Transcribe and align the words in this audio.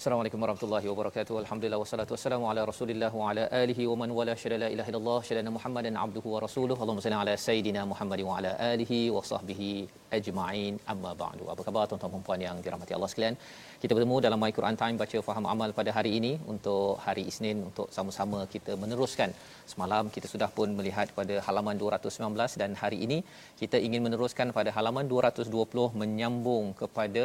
Assalamualaikum 0.00 0.42
warahmatullahi 0.42 0.86
wabarakatuh. 0.90 1.36
Alhamdulillah 1.40 1.78
wassalatu 1.82 2.12
wassalamu 2.14 2.44
ala 2.50 2.62
Rasulillah 2.70 3.08
wa 3.20 3.30
ala 3.30 3.44
alihi 3.60 3.86
wa 3.90 3.94
man 4.00 4.10
wala 4.18 4.34
syada 4.42 4.56
la 4.62 4.68
ilaha 4.74 4.90
illallah 4.90 5.16
syada 5.28 5.50
Muhammadan 5.56 5.94
abduhu 6.02 6.34
wa 6.34 6.40
rasuluhu. 6.44 6.78
Allahumma 6.84 7.02
salli 7.06 7.18
ala 7.22 7.34
sayidina 7.46 7.82
Muhammad 7.92 8.20
wa 8.28 8.36
ala 8.38 8.50
alihi 8.68 8.98
wa 9.14 9.22
sahbihi 9.30 9.70
ajma'in. 10.18 10.74
Amma 10.92 11.12
ba'du. 11.22 11.44
Apa 11.54 11.62
khabar 11.66 11.82
tuan-tuan 11.90 12.12
dan 12.14 12.22
puan 12.28 12.44
yang 12.46 12.56
dirahmati 12.66 12.94
Allah 12.98 13.10
sekalian? 13.12 13.36
Kita 13.82 13.92
bertemu 13.96 14.16
dalam 14.26 14.38
My 14.44 14.52
Quran 14.58 14.78
Time 14.82 14.96
baca 15.02 15.18
faham 15.30 15.48
amal 15.54 15.72
pada 15.80 15.90
hari 15.98 16.12
ini 16.20 16.32
untuk 16.54 17.02
hari 17.06 17.24
Isnin 17.32 17.58
untuk 17.68 17.90
sama-sama 17.96 18.46
kita 18.54 18.78
meneruskan. 18.84 19.34
Semalam 19.72 20.14
kita 20.14 20.30
sudah 20.34 20.50
pun 20.58 20.78
melihat 20.78 21.10
pada 21.18 21.42
halaman 21.48 21.76
219 21.82 22.62
dan 22.62 22.70
hari 22.84 23.00
ini 23.08 23.18
kita 23.62 23.80
ingin 23.88 24.02
meneruskan 24.06 24.54
pada 24.60 24.70
halaman 24.78 25.10
220 25.14 25.90
menyambung 26.02 26.66
kepada 26.82 27.24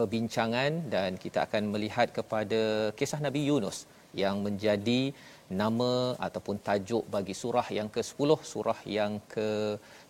perbincangan 0.00 0.72
dan 0.94 1.10
kita 1.24 1.38
akan 1.46 1.62
melihat 1.74 2.08
kepada 2.18 2.60
kisah 3.00 3.20
Nabi 3.26 3.42
Yunus 3.50 3.78
yang 4.22 4.36
menjadi 4.46 5.00
nama 5.60 5.92
ataupun 6.26 6.56
tajuk 6.66 7.04
bagi 7.14 7.34
surah 7.40 7.66
yang 7.78 7.88
ke-10 7.94 8.30
surah 8.52 8.78
yang 8.98 9.12
ke 9.32 9.48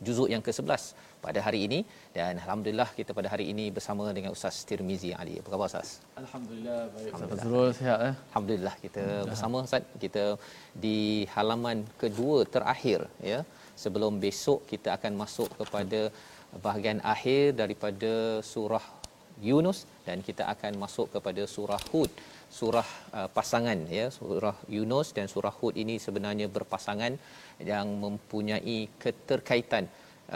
juzuk 0.07 0.29
yang 0.33 0.43
ke-11 0.47 0.83
pada 1.25 1.41
hari 1.47 1.61
ini 1.67 1.79
dan 2.17 2.33
alhamdulillah 2.43 2.89
kita 2.99 3.11
pada 3.19 3.29
hari 3.33 3.47
ini 3.53 3.65
bersama 3.77 4.05
dengan 4.17 4.31
Ustaz 4.37 4.57
Tirmizi 4.69 5.11
Ali. 5.23 5.35
Apa 5.41 5.49
khabar 5.53 5.67
Ustaz? 5.71 5.91
Alhamdulillah 6.23 6.81
baik. 6.95 7.11
Alhamdulillah. 7.17 7.73
Sihat 7.81 7.99
eh? 8.09 8.15
Alhamdulillah 8.29 8.75
kita 8.85 9.05
bersama 9.31 9.57
Ustaz 9.69 9.85
kita 10.05 10.25
di 10.85 10.99
halaman 11.35 11.81
kedua 12.03 12.39
terakhir 12.57 13.03
ya. 13.33 13.41
Sebelum 13.85 14.15
besok 14.27 14.61
kita 14.73 14.89
akan 14.97 15.13
masuk 15.23 15.51
kepada 15.61 16.01
bahagian 16.67 17.01
akhir 17.15 17.45
daripada 17.61 18.13
surah 18.53 18.85
Yunus 19.49 19.79
dan 20.07 20.19
kita 20.27 20.45
akan 20.55 20.73
masuk 20.85 21.07
kepada 21.15 21.43
surah 21.55 21.83
Hud. 21.93 22.11
Surah 22.59 22.89
uh, 23.19 23.29
pasangan 23.37 23.79
ya. 23.99 24.07
Surah 24.19 24.57
Yunus 24.77 25.09
dan 25.17 25.27
surah 25.33 25.55
Hud 25.59 25.75
ini 25.83 25.97
sebenarnya 26.07 26.47
berpasangan 26.57 27.15
yang 27.73 27.89
mempunyai 28.05 28.79
keterkaitan. 29.05 29.87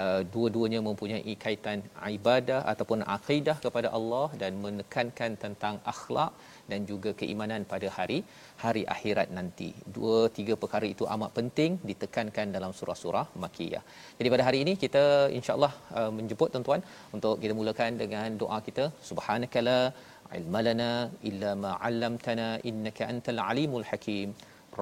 Uh, 0.02 0.20
dua-duanya 0.34 0.80
mempunyai 0.88 1.34
kaitan 1.44 1.78
ibadah 2.14 2.60
ataupun 2.72 3.06
akidah 3.16 3.56
kepada 3.64 3.88
Allah 3.98 4.26
dan 4.40 4.58
menekankan 4.64 5.32
tentang 5.44 5.76
akhlak 5.92 6.32
dan 6.70 6.80
juga 6.90 7.10
keimanan 7.20 7.62
pada 7.72 7.88
hari 7.96 8.18
hari 8.64 8.82
akhirat 8.94 9.28
nanti. 9.38 9.68
Dua 9.96 10.18
tiga 10.38 10.54
perkara 10.62 10.86
itu 10.94 11.06
amat 11.14 11.30
penting 11.38 11.72
ditekankan 11.90 12.48
dalam 12.56 12.72
surah-surah 12.78 13.26
Makkiyah. 13.44 13.84
Jadi 14.18 14.28
pada 14.34 14.46
hari 14.48 14.60
ini 14.64 14.74
kita 14.84 15.04
insya-Allah 15.38 15.72
uh, 15.98 16.10
menjemput 16.18 16.50
tuan-tuan 16.54 16.82
untuk 17.18 17.36
kita 17.44 17.56
mulakan 17.60 17.92
dengan 18.02 18.38
doa 18.42 18.58
kita 18.68 18.86
subhanakala 19.10 19.78
ilmalana 20.40 20.90
illa 21.30 21.52
ma 21.66 21.72
'allamtana 21.84 22.48
innaka 22.70 23.04
antal 23.12 23.40
alimul 23.50 23.86
hakim. 23.92 24.30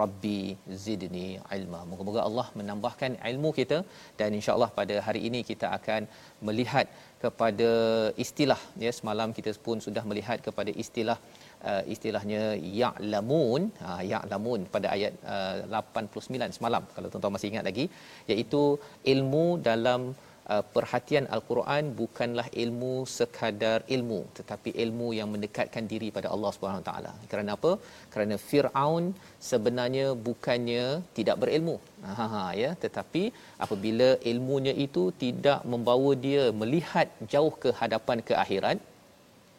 Rabbi 0.00 0.40
zidni 0.84 1.26
ilma. 1.56 1.80
Moga-moga 1.90 2.20
Allah 2.28 2.44
menambahkan 2.58 3.12
ilmu 3.30 3.50
kita 3.58 3.78
dan 4.20 4.30
insya-Allah 4.38 4.70
pada 4.78 4.94
hari 5.06 5.20
ini 5.28 5.40
kita 5.50 5.66
akan 5.78 6.02
melihat 6.48 6.86
kepada 7.24 7.70
istilah 8.24 8.60
ya 8.84 8.92
semalam 8.98 9.30
kita 9.38 9.50
pun 9.66 9.78
sudah 9.86 10.04
melihat 10.10 10.38
kepada 10.46 10.70
istilah 10.84 11.18
uh, 11.70 11.82
istilahnya 11.94 12.42
ya'lamun 12.80 13.62
ha 13.84 14.00
ya'lamun 14.12 14.60
pada 14.74 14.88
ayat 14.96 15.14
uh, 15.36 15.80
89 15.80 16.58
semalam. 16.58 16.84
Kalau 16.96 17.08
tuan-tuan 17.12 17.34
masih 17.36 17.50
ingat 17.52 17.66
lagi 17.70 17.86
iaitu 18.32 18.62
ilmu 19.14 19.46
dalam 19.70 20.02
uh, 20.52 20.62
perhatian 20.74 21.26
al-Quran 21.36 21.84
bukanlah 22.00 22.46
ilmu 22.64 22.94
sekadar 23.16 23.78
ilmu 23.96 24.20
tetapi 24.38 24.72
ilmu 24.84 25.08
yang 25.18 25.28
mendekatkan 25.34 25.86
diri 25.92 26.10
pada 26.18 26.30
Allah 26.34 26.52
Subhanahu 26.56 26.86
taala. 26.90 27.12
Kerana 27.32 27.50
apa? 27.58 27.72
Kerana 28.14 28.38
Firaun 28.48 29.06
sebenarnya 29.50 30.06
bukannya 30.28 30.86
tidak 31.18 31.38
berilmu. 31.42 31.76
Ha 32.20 32.46
ya. 32.62 32.70
Tetapi 32.84 33.24
apabila 33.66 34.08
ilmunya 34.32 34.74
itu 34.86 35.04
tidak 35.24 35.60
membawa 35.74 36.12
dia 36.26 36.44
melihat 36.62 37.08
jauh 37.34 37.54
ke 37.64 37.70
hadapan 37.82 38.20
ke 38.30 38.34
akhirat 38.44 38.78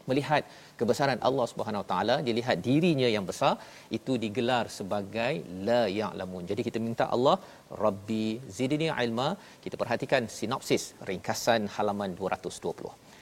melihat 0.10 0.44
kebesaran 0.80 1.20
Allah 1.28 1.46
Subhanahu 1.52 1.84
Wa 1.84 1.90
Taala 1.92 2.16
dilihat 2.28 2.58
dirinya 2.68 3.10
yang 3.16 3.26
besar 3.32 3.54
itu 3.98 4.16
digelar 4.24 4.66
sebagai 4.78 5.34
la 5.68 5.82
ya'lamun. 6.00 6.44
Jadi 6.52 6.62
kita 6.68 6.80
minta 6.88 7.08
Allah 7.16 7.38
Rabbi 7.86 8.26
zidni 8.58 8.90
ilma. 9.06 9.30
Kita 9.66 9.78
perhatikan 9.82 10.26
sinopsis 10.38 10.86
ringkasan 11.10 11.64
halaman 11.78 12.14
220. 12.20 13.14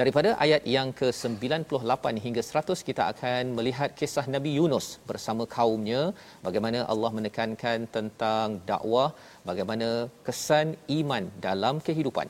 Daripada 0.00 0.30
ayat 0.44 0.62
yang 0.72 0.88
ke-98 0.98 2.04
hingga 2.24 2.42
100 2.48 2.84
kita 2.88 3.02
akan 3.12 3.42
melihat 3.58 3.90
kisah 4.00 4.24
Nabi 4.34 4.50
Yunus 4.58 4.86
bersama 5.10 5.44
kaumnya 5.54 6.02
bagaimana 6.46 6.80
Allah 6.92 7.10
menekankan 7.18 7.88
tentang 7.96 8.60
dakwah 8.70 9.08
bagaimana 9.48 9.88
kesan 10.26 10.76
iman 10.98 11.24
dalam 11.46 11.80
kehidupan 11.86 12.28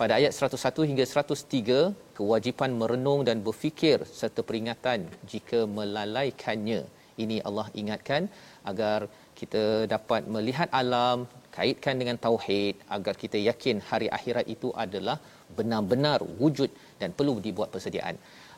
pada 0.00 0.12
ayat 0.18 0.32
101 0.36 0.88
hingga 0.90 1.04
103 1.10 1.78
kewajipan 2.18 2.70
merenung 2.80 3.22
dan 3.28 3.38
berfikir 3.46 3.98
serta 4.18 4.40
peringatan 4.48 5.00
jika 5.32 5.60
melalaikannya. 5.78 6.80
Ini 7.22 7.36
Allah 7.48 7.66
ingatkan 7.80 8.22
agar 8.70 8.98
kita 9.40 9.64
dapat 9.94 10.22
melihat 10.34 10.68
alam 10.80 11.26
kaitkan 11.56 11.96
dengan 12.00 12.16
tauhid 12.26 12.74
agar 12.96 13.14
kita 13.22 13.38
yakin 13.48 13.76
hari 13.90 14.08
akhirat 14.18 14.46
itu 14.54 14.68
adalah 14.84 15.18
benar-benar 15.58 16.18
wujud 16.42 16.70
dan 17.00 17.10
perlu 17.18 17.34
dibuat 17.46 17.70
persediaan. 17.74 18.16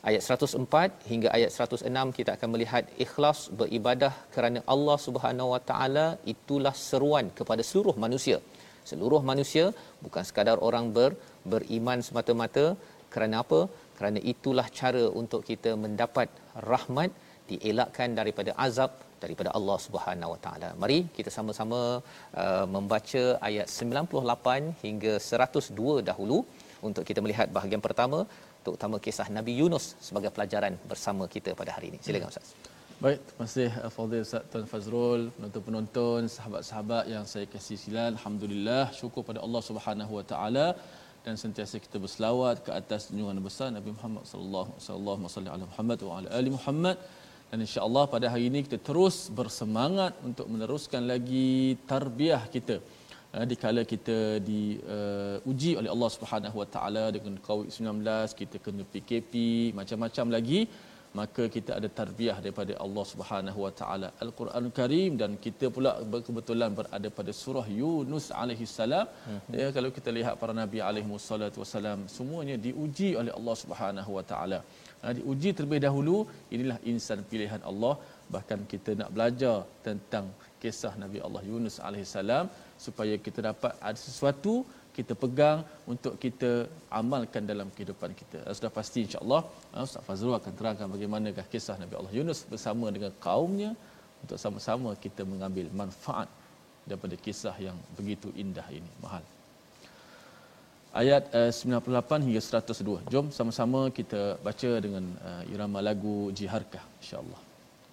Ayat 0.08 0.22
104 0.28 1.08
hingga 1.10 1.28
ayat 1.36 1.50
106 1.56 2.16
kita 2.19 2.31
akan 2.36 2.48
melihat 2.54 2.84
ikhlas 3.04 3.40
beribadah 3.60 4.12
kerana 4.34 4.60
Allah 4.75 4.98
Subhanahu 5.06 5.52
Wa 5.54 5.62
Taala 5.70 6.06
itulah 6.34 6.75
seruan 6.88 7.28
kepada 7.40 7.64
seluruh 7.70 7.96
manusia. 8.04 8.38
Seluruh 8.90 9.22
manusia 9.31 9.64
bukan 10.04 10.25
sekadar 10.28 10.58
orang 10.69 10.86
ber, 10.96 11.10
beriman 11.52 11.98
semata-mata 12.06 12.64
kerana 13.14 13.37
apa 13.44 13.60
kerana 13.98 14.19
itulah 14.32 14.66
cara 14.81 15.04
untuk 15.20 15.40
kita 15.50 15.70
mendapat 15.84 16.28
rahmat 16.72 17.10
dielakkan 17.50 18.10
daripada 18.19 18.50
azab 18.66 18.90
daripada 19.22 19.50
Allah 19.58 19.78
Subhanahu 19.87 20.32
Wa 20.34 20.40
Taala. 20.44 20.69
Mari 20.82 20.98
kita 21.16 21.31
sama-sama 21.37 21.81
uh, 22.42 22.66
membaca 22.76 23.22
ayat 23.48 23.66
98 23.69 24.84
hingga 24.84 25.12
102 25.31 26.06
dahulu 26.10 26.38
untuk 26.88 27.04
kita 27.08 27.20
melihat 27.25 27.48
bahagian 27.56 27.82
pertama 27.86 28.20
terutama 28.64 28.96
kisah 29.04 29.28
Nabi 29.38 29.52
Yunus 29.60 29.84
sebagai 30.06 30.31
pelajaran 30.36 30.75
bersama 30.90 31.25
kita 31.34 31.52
pada 31.60 31.72
hari 31.76 31.88
ini. 31.93 31.98
Silakan 32.06 32.32
Ustaz. 32.32 32.48
Baik, 33.04 33.20
terima 33.28 33.44
kasih 33.48 33.69
Fadil 33.96 34.25
Ustaz 34.26 34.43
Tuan 34.52 34.66
Fazrul, 34.72 35.22
penonton-penonton, 35.36 36.22
sahabat-sahabat 36.34 37.04
yang 37.12 37.25
saya 37.32 37.46
kasih 37.54 37.76
silakan. 37.82 38.12
Alhamdulillah, 38.16 38.82
syukur 39.00 39.22
pada 39.28 39.40
Allah 39.46 39.62
Subhanahu 39.69 40.12
Wa 40.19 40.25
Taala 40.32 40.66
dan 41.25 41.34
sentiasa 41.43 41.76
kita 41.84 41.96
berselawat 42.05 42.56
ke 42.67 42.70
atas 42.81 43.08
junjungan 43.08 43.40
besar 43.49 43.69
Nabi 43.78 43.90
Muhammad 43.96 44.25
sallallahu 44.31 44.69
alaihi 44.72 45.26
wasallam 45.28 45.58
wa 46.11 46.17
ala 46.19 46.50
Muhammad. 46.58 46.96
Dan 47.50 47.58
insya-Allah 47.67 48.05
pada 48.14 48.26
hari 48.32 48.44
ini 48.50 48.58
kita 48.67 48.78
terus 48.88 49.17
bersemangat 49.38 50.12
untuk 50.28 50.46
meneruskan 50.52 51.02
lagi 51.12 51.75
tarbiyah 51.90 52.43
kita 52.55 52.76
uh, 53.34 53.44
di 53.50 53.56
kala 53.62 53.82
kita 53.93 54.19
diuji 54.49 55.70
uh, 55.75 55.81
oleh 55.81 55.90
Allah 55.94 56.11
Subhanahu 56.17 56.56
Wa 56.62 56.69
Taala 56.75 57.05
dengan 57.17 57.34
COVID-19 57.49 58.06
kita 58.40 58.56
kena 58.64 58.87
PKP 58.93 59.32
macam-macam 59.81 60.26
lagi 60.37 60.61
maka 61.18 61.44
kita 61.54 61.70
ada 61.78 61.88
tarbiyah 62.00 62.36
daripada 62.44 62.72
Allah 62.84 63.04
Subhanahu 63.12 63.60
Wa 63.64 63.72
Taala. 63.80 64.08
Al-Quran 64.24 64.66
Karim 64.78 65.12
dan 65.22 65.30
kita 65.46 65.66
pula 65.76 65.92
kebetulan 66.28 66.70
berada 66.78 67.08
pada 67.18 67.32
surah 67.42 67.66
Yunus 67.80 68.26
alaihi 68.42 68.68
salam. 68.78 69.06
Hmm. 69.26 69.40
ya 69.60 69.68
kalau 69.76 69.90
kita 69.96 70.12
lihat 70.18 70.34
para 70.42 70.54
nabi 70.62 70.78
alaihi 70.88 71.10
wassalatu 71.14 71.60
wasalam 71.62 72.00
semuanya 72.16 72.56
diuji 72.66 73.10
oleh 73.22 73.34
Allah 73.38 73.56
Subhanahu 73.64 74.12
Wa 74.18 74.24
Taala. 74.32 74.60
Ha, 75.02 75.12
diuji 75.18 75.50
terlebih 75.56 75.80
dahulu 75.86 76.16
inilah 76.54 76.78
insan 76.92 77.20
pilihan 77.30 77.62
Allah. 77.70 77.94
Bahkan 78.34 78.60
kita 78.72 78.90
nak 79.00 79.10
belajar 79.16 79.56
tentang 79.86 80.26
kisah 80.62 80.92
Nabi 81.04 81.18
Allah 81.26 81.42
Yunus 81.50 81.76
alaihi 81.86 82.10
salam 82.16 82.46
supaya 82.84 83.14
kita 83.26 83.40
dapat 83.50 83.72
ada 83.88 83.98
sesuatu 84.08 84.54
kita 85.00 85.14
pegang 85.23 85.58
untuk 85.93 86.14
kita 86.25 86.50
amalkan 87.00 87.43
dalam 87.50 87.69
kehidupan 87.75 88.11
kita. 88.20 88.38
Sudah 88.56 88.73
pasti 88.79 88.99
insya-Allah 89.06 89.43
uh, 89.75 89.87
Ustaz 89.88 90.05
Fazrul 90.08 90.37
akan 90.41 90.52
terangkan 90.58 90.87
bagaimanakah 90.94 91.47
kisah 91.52 91.76
Nabi 91.82 91.94
Allah 91.99 92.12
Yunus 92.19 92.41
bersama 92.52 92.87
dengan 92.97 93.12
kaumnya 93.26 93.70
untuk 94.23 94.38
sama-sama 94.44 94.91
kita 95.05 95.23
mengambil 95.32 95.67
manfaat 95.82 96.29
daripada 96.88 97.17
kisah 97.26 97.55
yang 97.67 97.76
begitu 97.99 98.29
indah 98.43 98.67
ini. 98.79 98.91
Mahal. 99.05 99.25
Ayat 101.03 101.31
uh, 101.38 101.50
98 101.55 102.26
hingga 102.26 102.43
102. 102.43 103.14
Jom 103.14 103.26
sama-sama 103.38 103.81
kita 103.99 104.20
baca 104.46 104.70
dengan 104.85 105.05
uh, 105.29 105.43
irama 105.55 105.79
lagu 105.88 106.17
Jiharkah 106.35 106.85
insya-Allah. 107.00 107.41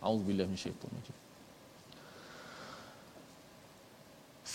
Auzubillahi 0.02 0.50
minasyaitonir 0.50 0.98
rajim. 1.02 1.27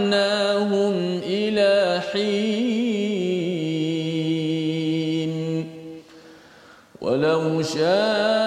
إلى 1.24 2.02
حين. 2.12 2.82
ولو 7.02 7.62
شاء 7.64 8.41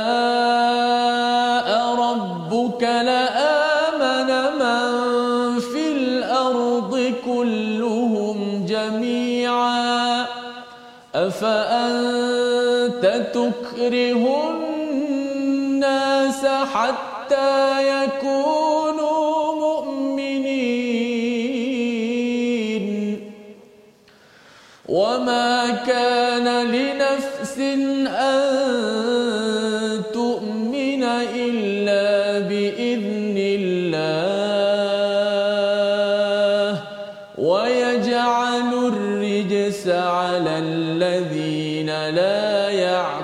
تكره 13.35 14.25
الناس 14.51 16.47
حتى 16.47 17.14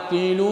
يعقلون 0.10 0.49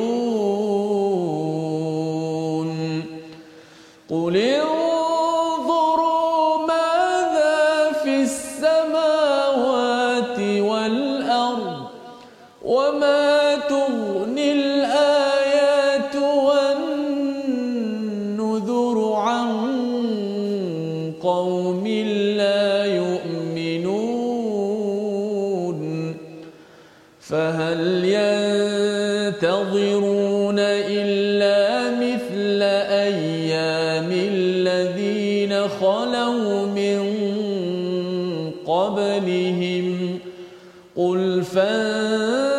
う。 42.54 42.57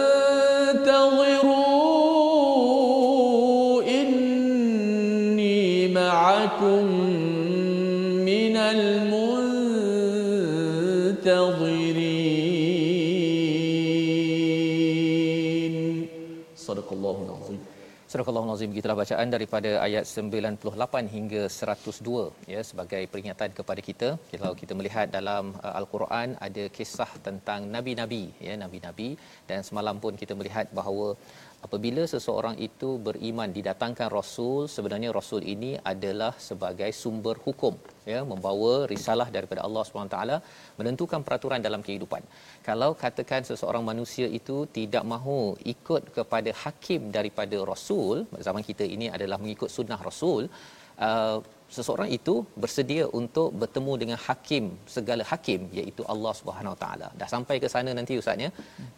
Surah 18.30 18.42
Al-Nazim 18.46 18.74
kita 18.78 18.94
bacaan 19.00 19.28
daripada 19.34 19.70
ayat 19.86 20.04
98 20.06 21.08
hingga 21.14 21.42
102 21.50 22.52
ya 22.54 22.60
sebagai 22.70 23.00
peringatan 23.12 23.50
kepada 23.58 23.82
kita. 23.88 24.10
Kalau 24.42 24.54
kita 24.60 24.74
melihat 24.80 25.08
dalam 25.16 25.46
uh, 25.66 25.74
al-Quran 25.80 26.38
ada 26.48 26.64
kisah 26.76 27.10
tentang 27.28 27.66
nabi-nabi 27.76 28.24
ya 28.48 28.54
nabi-nabi. 28.64 29.10
Dan 29.50 29.66
semalam 29.70 29.98
pun 30.04 30.14
kita 30.22 30.36
melihat 30.40 30.70
bahawa 30.80 31.08
apabila 31.66 32.06
seseorang 32.14 32.56
itu 32.68 32.90
beriman 33.08 33.50
didatangkan 33.58 34.10
rasul 34.18 34.70
sebenarnya 34.76 35.10
rasul 35.20 35.42
ini 35.56 35.72
adalah 35.94 36.34
sebagai 36.50 36.92
sumber 37.02 37.36
hukum 37.48 37.74
ya 38.14 38.22
membawa 38.32 38.74
risalah 38.94 39.28
daripada 39.36 39.62
Allah 39.68 39.84
SWT 39.86 40.18
menentukan 40.80 41.22
peraturan 41.28 41.62
dalam 41.68 41.84
kehidupan. 41.88 42.24
Kalau 42.68 42.90
katakan 43.04 43.44
seseorang 43.50 43.84
manusia 43.92 44.28
itu 44.40 44.58
tidak 44.78 45.06
mahu 45.14 45.40
ikut 45.76 46.04
kepada 46.18 46.54
hakim 46.64 47.04
daripada 47.18 47.60
rasul 47.72 48.26
zaman 48.48 48.66
kita 48.70 48.88
ini 48.96 49.08
adalah 49.18 49.40
mengikut 49.44 49.70
sunnah 49.78 50.00
rasul 50.10 50.42
uh, 51.08 51.38
seseorang 51.78 52.10
itu 52.18 52.36
bersedia 52.64 53.06
untuk 53.20 53.50
bertemu 53.62 53.94
dengan 54.02 54.20
hakim 54.28 54.66
segala 54.96 55.24
hakim 55.32 55.62
iaitu 55.80 56.04
Allah 56.14 56.34
Subhanahu 56.40 56.74
Wa 56.76 56.80
Taala. 56.84 57.08
Dah 57.22 57.30
sampai 57.36 57.56
ke 57.64 57.68
sana 57.76 57.94
nanti 58.00 58.20
ustaznya 58.22 58.50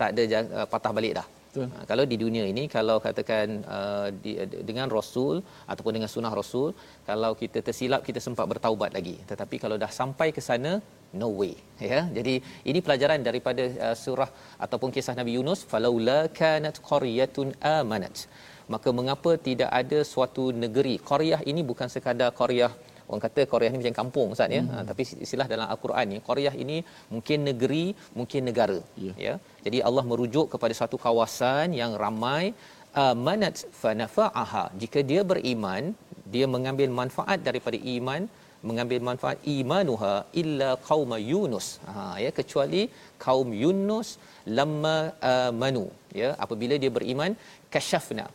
tak 0.01 0.09
ada 0.13 0.23
uh, 0.41 0.67
patah 0.73 0.93
balik 0.99 1.15
dah 1.19 1.27
Ha, 1.59 1.83
kalau 1.89 2.03
di 2.11 2.15
dunia 2.21 2.43
ini 2.51 2.63
kalau 2.75 2.95
katakan 3.05 3.47
uh, 3.77 4.07
di, 4.23 4.31
dengan 4.69 4.87
rasul 4.97 5.43
ataupun 5.71 5.93
dengan 5.97 6.09
sunnah 6.13 6.31
rasul 6.39 6.71
kalau 7.09 7.31
kita 7.41 7.59
tersilap 7.67 8.01
kita 8.07 8.19
sempat 8.27 8.45
bertaubat 8.51 8.91
lagi. 8.97 9.15
Tetapi 9.31 9.55
kalau 9.63 9.75
dah 9.83 9.91
sampai 9.99 10.27
ke 10.37 10.41
sana 10.49 10.71
no 11.19 11.27
way 11.39 11.55
ya. 11.91 12.07
Jadi 12.17 12.35
ini 12.71 12.79
pelajaran 12.85 13.19
daripada 13.27 13.65
uh, 13.87 13.95
surah 14.03 14.29
ataupun 14.65 14.95
kisah 14.95 15.15
Nabi 15.19 15.35
Yunus 15.37 15.61
falaula 15.71 16.19
kanat 16.39 16.79
qaryatun 16.89 17.51
amanat. 17.79 18.15
Maka 18.73 18.89
mengapa 18.99 19.35
tidak 19.35 19.69
ada 19.81 19.99
suatu 20.13 20.55
negeri? 20.63 20.95
Qaryah 21.09 21.41
ini 21.51 21.61
bukan 21.71 21.91
sekadar 21.91 22.31
qaryah 22.31 22.71
orang 23.11 23.23
kata 23.27 23.41
Korea 23.53 23.69
ni 23.71 23.79
macam 23.81 23.95
kampung 24.01 24.27
ustaz 24.35 24.57
ya. 24.57 24.61
Hmm. 24.63 24.71
ha, 24.73 24.83
tapi 24.89 25.03
istilah 25.25 25.47
dalam 25.53 25.67
al-Quran 25.73 26.05
ni 26.13 26.17
Korea 26.27 26.51
ini 26.63 26.77
mungkin 27.13 27.39
negeri 27.49 27.85
mungkin 28.19 28.41
negara 28.49 28.79
yeah. 29.05 29.15
ya. 29.25 29.33
Jadi 29.65 29.79
Allah 29.87 30.03
merujuk 30.11 30.47
kepada 30.53 30.75
satu 30.81 30.97
kawasan 31.05 31.77
yang 31.81 31.93
ramai 32.03 32.43
amanat 33.05 33.57
fanafa'aha. 33.81 34.63
Jika 34.83 35.01
dia 35.11 35.23
beriman 35.31 35.83
dia 36.33 36.47
mengambil 36.55 36.89
manfaat 37.01 37.39
daripada 37.47 37.77
iman 37.95 38.23
mengambil 38.69 38.99
manfaat 39.07 39.37
imanuha 39.57 40.13
illa 40.41 40.69
qauma 40.89 41.17
yunus. 41.31 41.67
Ha 41.91 42.03
ya 42.25 42.31
kecuali 42.39 42.81
kaum 43.25 43.49
yunus 43.63 44.09
lamma 44.57 44.97
amanu 45.35 45.85
ya. 46.21 46.29
Apabila 46.45 46.77
dia 46.83 46.91
beriman 46.97 47.33
kasyafna 47.75 48.27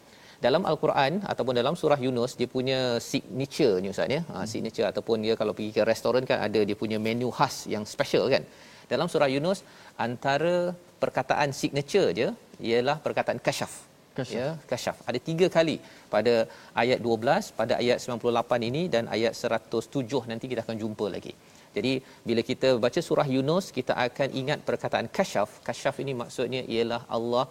dalam 0.45 0.63
al-Quran 0.71 1.13
ataupun 1.33 1.55
dalam 1.61 1.75
surah 1.81 1.99
Yunus 2.07 2.33
dia 2.39 2.49
punya 2.57 2.79
signature 3.11 3.75
ni 3.83 3.89
ustaz 3.95 4.15
ya. 4.17 4.21
Ha, 4.33 4.45
signature 4.53 4.87
ataupun 4.93 5.25
dia 5.27 5.35
kalau 5.41 5.53
pergi 5.57 5.73
ke 5.77 5.83
restoran 5.93 6.25
kan 6.31 6.39
ada 6.47 6.61
dia 6.69 6.77
punya 6.83 6.99
menu 7.07 7.29
khas 7.39 7.57
yang 7.75 7.85
special 7.95 8.25
kan. 8.35 8.45
Dalam 8.93 9.09
surah 9.13 9.29
Yunus 9.35 9.61
antara 10.07 10.55
perkataan 11.03 11.51
signature 11.61 12.11
je 12.19 12.29
ialah 12.71 12.97
perkataan 13.07 13.41
kasyaf. 13.49 13.75
Kasyaf. 14.19 14.37
ya 14.39 14.49
kasyaf. 14.71 14.97
Ada 15.09 15.19
tiga 15.29 15.47
kali. 15.57 15.77
Pada 16.15 16.35
ayat 16.83 16.99
12 17.07 17.53
pada 17.59 17.75
ayat 17.83 17.99
98 18.05 18.69
ini 18.71 18.83
dan 18.95 19.05
ayat 19.17 19.33
107 19.37 20.31
nanti 20.31 20.47
kita 20.53 20.63
akan 20.67 20.79
jumpa 20.85 21.09
lagi 21.17 21.35
jadi 21.77 21.93
bila 22.29 22.43
kita 22.51 22.69
baca 22.85 23.01
surah 23.09 23.27
Yunus 23.35 23.67
kita 23.79 23.93
akan 24.07 24.29
ingat 24.41 24.59
perkataan 24.69 25.07
kasyaf. 25.17 25.51
Kasyaf 25.69 25.97
ini 26.05 26.13
maksudnya 26.23 26.63
ialah 26.75 27.01
Allah 27.17 27.45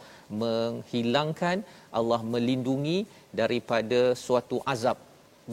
menghilangkan 0.44 1.58
Allah 2.00 2.20
melindungi 2.34 3.00
daripada 3.42 4.02
suatu 4.26 4.60
azab 4.74 4.98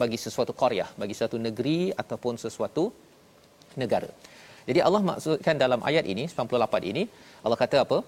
bagi 0.01 0.17
sesuatu 0.25 0.53
qaryah 0.61 0.89
bagi 1.01 1.15
suatu 1.19 1.39
negeri 1.47 1.79
ataupun 2.03 2.35
sesuatu 2.45 2.85
negara. 3.81 4.11
Jadi 4.67 4.79
Allah 4.87 5.01
maksudkan 5.09 5.55
dalam 5.63 5.81
ayat 5.89 6.05
ini 6.13 6.25
98 6.33 6.91
ini 6.91 7.03
Allah 7.45 7.59
kata 7.63 7.79
apa? 7.85 7.99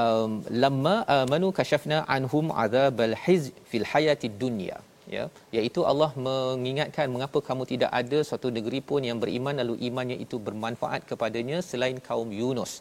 Um, 0.00 0.32
lamma 0.64 0.94
amanu 1.20 1.48
kashafna 1.58 1.98
anhum 2.14 2.46
adzabal 2.62 3.14
hiz 3.24 3.44
fil 3.70 3.86
hayatid 3.92 4.36
dunya 4.42 4.78
ya 5.14 5.24
iaitu 5.56 5.80
Allah 5.90 6.10
mengingatkan 6.26 7.06
mengapa 7.14 7.38
kamu 7.48 7.64
tidak 7.72 7.90
ada 8.00 8.18
suatu 8.28 8.48
negeri 8.56 8.80
pun 8.90 9.02
yang 9.08 9.18
beriman 9.22 9.54
lalu 9.60 9.74
imannya 9.88 10.16
itu 10.24 10.36
bermanfaat 10.46 11.02
kepadanya 11.10 11.58
selain 11.70 11.98
kaum 12.08 12.30
Yunus. 12.40 12.74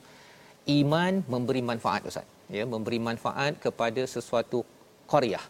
Iman 0.79 1.13
memberi 1.33 1.61
manfaat 1.69 2.01
ustaz. 2.09 2.27
Ya 2.57 2.63
memberi 2.73 2.99
manfaat 3.09 3.53
kepada 3.65 4.01
sesuatu 4.15 4.59
qaryah. 5.11 5.45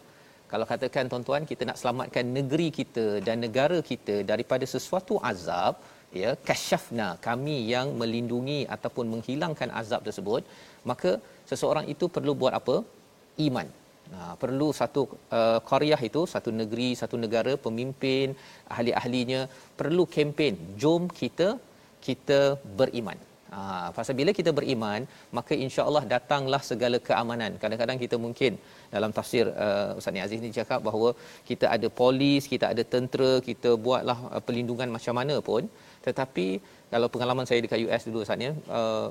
Kalau 0.51 0.65
katakan 0.71 1.07
tuan-tuan 1.11 1.43
kita 1.51 1.63
nak 1.69 1.77
selamatkan 1.81 2.25
negeri 2.37 2.67
kita 2.79 3.05
dan 3.27 3.39
negara 3.45 3.79
kita 3.91 4.15
daripada 4.31 4.65
sesuatu 4.75 5.15
azab 5.31 5.75
ya 6.21 6.31
kasyafna 6.47 7.07
kami 7.27 7.57
yang 7.73 7.95
melindungi 7.99 8.67
ataupun 8.75 9.05
menghilangkan 9.13 9.69
azab 9.81 10.01
tersebut 10.07 10.43
maka 10.89 11.11
seseorang 11.51 11.87
itu 11.93 12.07
perlu 12.15 12.35
buat 12.41 12.55
apa? 12.59 12.75
Iman 13.47 13.67
Nah, 14.13 14.31
perlu 14.41 14.67
satu 14.79 15.01
uh, 15.39 15.59
qaryah 15.69 16.01
itu 16.09 16.21
satu 16.33 16.49
negeri 16.61 16.89
satu 17.01 17.15
negara 17.23 17.53
pemimpin 17.65 18.35
ahli-ahlinya 18.75 19.41
perlu 19.79 20.03
kempen 20.15 20.55
jom 20.81 21.03
kita 21.19 21.49
kita 22.07 22.39
beriman 22.79 23.19
Ha, 23.55 23.61
pasal 23.95 24.13
bila 24.19 24.31
kita 24.37 24.51
beriman, 24.57 25.01
maka 25.37 25.53
insya-Allah 25.63 26.03
datanglah 26.11 26.59
segala 26.67 26.97
keamanan. 27.07 27.51
Kadang-kadang 27.61 27.97
kita 28.03 28.15
mungkin 28.25 28.51
dalam 28.93 29.11
tafsir 29.17 29.45
uh, 29.63 29.89
Ustaz 29.99 30.19
Aziz 30.25 30.39
ni 30.43 30.51
cakap 30.59 30.79
bahawa 30.87 31.09
kita 31.49 31.65
ada 31.75 31.87
polis, 32.01 32.47
kita 32.53 32.65
ada 32.73 32.83
tentera, 32.93 33.31
kita 33.49 33.71
buatlah 33.85 34.17
uh, 34.31 34.41
perlindungan 34.45 34.87
macam 34.95 35.15
mana 35.19 35.35
pun, 35.49 35.67
tetapi 36.07 36.47
kalau 36.93 37.09
pengalaman 37.15 37.45
saya 37.49 37.59
dekat 37.65 37.83
US 37.87 38.07
dulu 38.07 38.23
Ustaz 38.23 38.39
uh, 38.79 39.07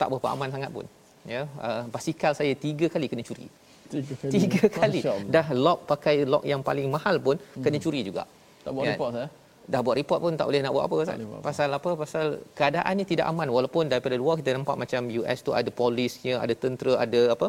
tak 0.00 0.10
berapa 0.10 0.30
aman 0.34 0.50
sangat 0.56 0.72
pun. 0.78 0.86
Ya, 1.34 1.42
uh, 1.68 1.82
basikal 1.94 2.34
saya 2.40 2.58
tiga 2.66 2.88
kali 2.96 3.06
kena 3.12 3.22
curi. 3.30 3.48
Tiga 3.94 4.14
kali. 4.22 4.30
Tiga 4.34 4.62
kali. 4.78 5.00
Dah 5.36 5.46
lock 5.64 5.78
pakai 5.90 6.14
lock 6.32 6.44
yang 6.52 6.62
paling 6.68 6.86
mahal 6.96 7.16
pun 7.26 7.36
hmm. 7.38 7.62
kena 7.64 7.78
curi 7.84 8.00
juga. 8.08 8.24
Tak 8.64 8.70
buat 8.74 8.84
Kan? 8.86 8.94
report 8.94 9.12
saya. 9.16 9.28
dah 9.72 9.80
buat 9.86 9.96
report 9.98 10.20
pun 10.24 10.32
tak 10.38 10.46
boleh 10.48 10.60
nak 10.64 10.72
buat 10.76 10.84
apa 10.88 10.96
Ustaz. 11.02 11.16
boleh 11.18 11.28
buat 11.30 11.40
apa. 11.40 11.46
Pasal 11.50 11.68
apa? 11.78 11.90
Pasal 12.02 12.26
keadaannya 12.58 13.04
tidak 13.12 13.26
aman 13.32 13.48
walaupun 13.56 13.84
daripada 13.92 14.14
luar 14.22 14.34
kita 14.40 14.50
nampak 14.58 14.76
macam 14.82 15.00
US 15.20 15.38
tu 15.46 15.50
ada 15.60 15.70
polisnya, 15.80 16.34
ada 16.44 16.54
tentera, 16.62 16.94
ada 17.04 17.22
apa? 17.34 17.48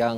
yang 0.00 0.16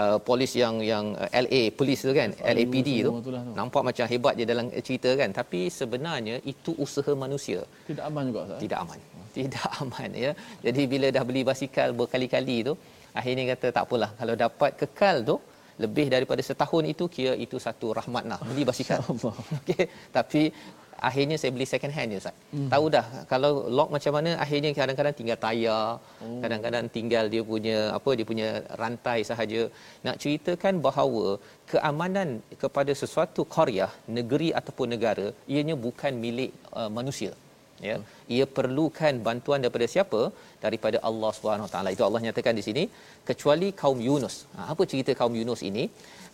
uh, 0.00 0.16
polis 0.28 0.52
yang 0.62 0.74
yang 0.90 1.04
uh, 1.22 1.28
LA 1.44 1.62
polis 1.78 2.00
tu 2.06 2.12
kan 2.20 2.30
LAPD 2.54 2.90
tu 3.06 3.12
lah 3.34 3.42
tu. 3.48 3.52
nampak 3.60 3.82
macam 3.88 4.04
hebat 4.12 4.34
je 4.40 4.44
dalam 4.52 4.66
cerita 4.88 5.10
kan 5.20 5.30
tapi 5.40 5.60
sebenarnya 5.78 6.36
itu 6.52 6.72
usaha 6.84 7.12
manusia 7.24 7.60
Tidak 7.88 8.04
aman 8.10 8.22
juga 8.30 8.40
Ustaz. 8.46 8.60
tidak 8.64 8.78
aman 8.84 8.98
tidak 9.38 9.66
aman 9.82 10.10
ya 10.24 10.32
jadi 10.66 10.82
bila 10.92 11.08
dah 11.16 11.24
beli 11.28 11.42
basikal 11.50 11.88
berkali-kali 12.00 12.58
tu 12.68 12.74
akhirnya 13.20 13.44
kata 13.52 13.66
tak 13.76 13.84
apalah 13.86 14.10
kalau 14.20 14.34
dapat 14.44 14.70
kekal 14.80 15.16
tu 15.30 15.36
lebih 15.84 16.06
daripada 16.14 16.42
setahun 16.48 16.84
itu 16.92 17.04
kira 17.14 17.32
itu 17.44 17.56
satu 17.66 17.88
rahmat 17.98 18.24
lah 18.30 18.38
beli 18.48 18.64
basikal 18.70 19.00
okey 19.60 19.84
tapi 20.16 20.42
akhirnya 21.08 21.36
saya 21.40 21.50
beli 21.54 21.66
second 21.72 21.94
hand 21.96 22.10
je 22.12 22.18
Ustaz. 22.20 22.36
Hmm. 22.54 22.68
Tahu 22.72 22.84
dah 22.96 23.06
kalau 23.32 23.50
lock 23.78 23.90
macam 23.96 24.12
mana 24.18 24.30
akhirnya 24.44 24.70
kadang-kadang 24.78 25.14
tinggal 25.18 25.38
tayar, 25.44 25.86
oh. 26.24 26.38
kadang-kadang 26.42 26.84
tinggal 26.96 27.24
dia 27.34 27.42
punya 27.50 27.78
apa 27.98 28.10
dia 28.18 28.26
punya 28.30 28.48
rantai 28.82 29.18
sahaja. 29.30 29.62
Nak 30.06 30.18
ceritakan 30.22 30.82
bahawa 30.86 31.26
keamanan 31.72 32.42
kepada 32.62 32.94
sesuatu 33.02 33.44
qaryah, 33.56 33.92
negeri 34.18 34.50
ataupun 34.60 34.88
negara 34.94 35.28
ianya 35.54 35.76
bukan 35.86 36.14
milik 36.24 36.52
uh, 36.80 36.90
manusia. 36.98 37.32
Ya. 37.88 37.96
Ia 38.36 38.44
perlukan 38.56 39.14
bantuan 39.26 39.62
daripada 39.64 39.86
siapa? 39.94 40.20
Daripada 40.64 40.98
Allah 41.08 41.30
Subhanahu 41.36 41.66
Wa 41.68 41.72
Taala. 41.74 41.88
Itu 41.96 42.02
Allah 42.06 42.22
nyatakan 42.26 42.54
di 42.58 42.64
sini 42.68 42.84
kecuali 43.28 43.68
kaum 43.82 43.98
Yunus. 44.08 44.36
Ha, 44.56 44.60
apa 44.74 44.82
cerita 44.92 45.12
kaum 45.20 45.34
Yunus 45.40 45.62
ini? 45.70 45.84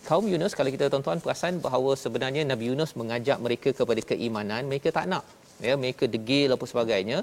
kaum 0.09 0.25
Yunus 0.33 0.53
kalau 0.59 0.71
kita 0.75 0.87
tuan-tuan 0.93 1.21
perasan 1.25 1.55
bahawa 1.67 1.91
sebenarnya 2.03 2.43
Nabi 2.51 2.65
Yunus 2.71 2.91
mengajak 3.01 3.39
mereka 3.45 3.71
kepada 3.79 4.01
keimanan 4.11 4.63
mereka 4.71 4.89
tak 4.97 5.07
nak 5.13 5.25
ya 5.67 5.75
mereka 5.83 6.05
degil 6.15 6.55
apa 6.57 6.67
sebagainya 6.73 7.19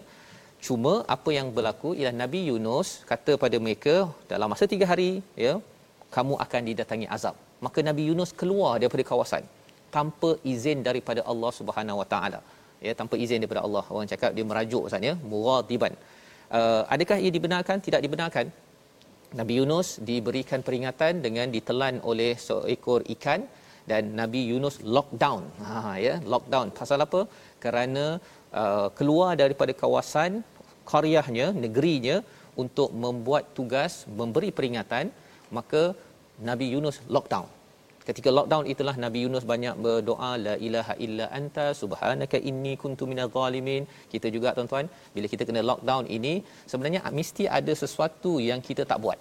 cuma 0.66 0.94
apa 1.16 1.30
yang 1.38 1.48
berlaku 1.58 1.90
ialah 1.98 2.16
Nabi 2.24 2.42
Yunus 2.50 2.90
kata 3.12 3.34
pada 3.44 3.58
mereka 3.66 3.96
dalam 4.32 4.50
masa 4.54 4.66
tiga 4.74 4.88
hari 4.92 5.12
ya 5.46 5.54
kamu 6.16 6.34
akan 6.46 6.62
didatangi 6.70 7.08
azab 7.18 7.36
maka 7.66 7.80
Nabi 7.90 8.04
Yunus 8.10 8.32
keluar 8.42 8.74
daripada 8.82 9.06
kawasan 9.12 9.46
tanpa 9.96 10.30
izin 10.54 10.82
daripada 10.90 11.22
Allah 11.32 11.52
Subhanahu 11.60 12.02
Wa 12.02 12.08
Taala 12.14 12.42
ya 12.88 12.94
tanpa 13.00 13.16
izin 13.24 13.40
daripada 13.44 13.64
Allah 13.68 13.86
orang 13.94 14.10
cakap 14.14 14.32
dia 14.38 14.46
merajuk 14.52 14.84
Ustaz 14.88 15.08
ya 15.10 15.14
muradiban 15.32 15.94
uh, 16.58 16.84
adakah 16.96 17.18
ia 17.26 17.32
dibenarkan 17.38 17.78
tidak 17.88 18.02
dibenarkan 18.06 18.46
Nabi 19.40 19.54
Yunus 19.60 19.90
diberikan 20.10 20.60
peringatan 20.68 21.24
dengan 21.26 21.48
ditelan 21.56 21.98
oleh 22.12 22.32
seekor 22.48 23.02
ikan 23.16 23.42
dan 23.90 24.12
Nabi 24.20 24.42
Yunus 24.52 24.76
lockdown. 24.96 25.44
Ha 25.68 25.96
ya, 26.06 26.16
lockdown. 26.34 26.68
Pasal 26.80 27.00
apa? 27.08 27.22
Kerana 27.64 28.06
uh, 28.62 28.88
keluar 28.98 29.32
daripada 29.42 29.74
kawasan 29.82 30.44
qaryahnya, 30.92 31.48
negerinya 31.64 32.18
untuk 32.64 32.92
membuat 33.04 33.56
tugas 33.58 33.94
memberi 34.20 34.52
peringatan, 34.58 35.08
maka 35.58 35.84
Nabi 36.50 36.68
Yunus 36.76 37.00
lockdown. 37.16 37.48
Ketika 38.08 38.30
lockdown 38.38 38.66
itulah 38.74 38.96
Nabi 39.04 39.20
Yunus 39.26 39.46
banyak 39.52 39.76
berdoa 39.86 40.32
la 40.46 40.56
ilaha 40.68 40.94
illa 41.06 41.26
anta 41.40 41.66
subhanaka 41.82 42.38
inni 42.52 42.74
kuntu 42.84 43.06
minadh 43.12 43.34
zalimin. 43.38 43.84
Kita 44.14 44.28
juga 44.36 44.56
tuan-tuan 44.58 44.88
bila 45.16 45.28
kita 45.34 45.46
kena 45.50 45.62
lockdown 45.72 46.06
ini 46.18 46.34
sebenarnya 46.72 47.02
mesti 47.20 47.46
ada 47.60 47.76
sesuatu 47.84 48.34
yang 48.50 48.62
kita 48.70 48.86
tak 48.94 49.00
buat. 49.06 49.20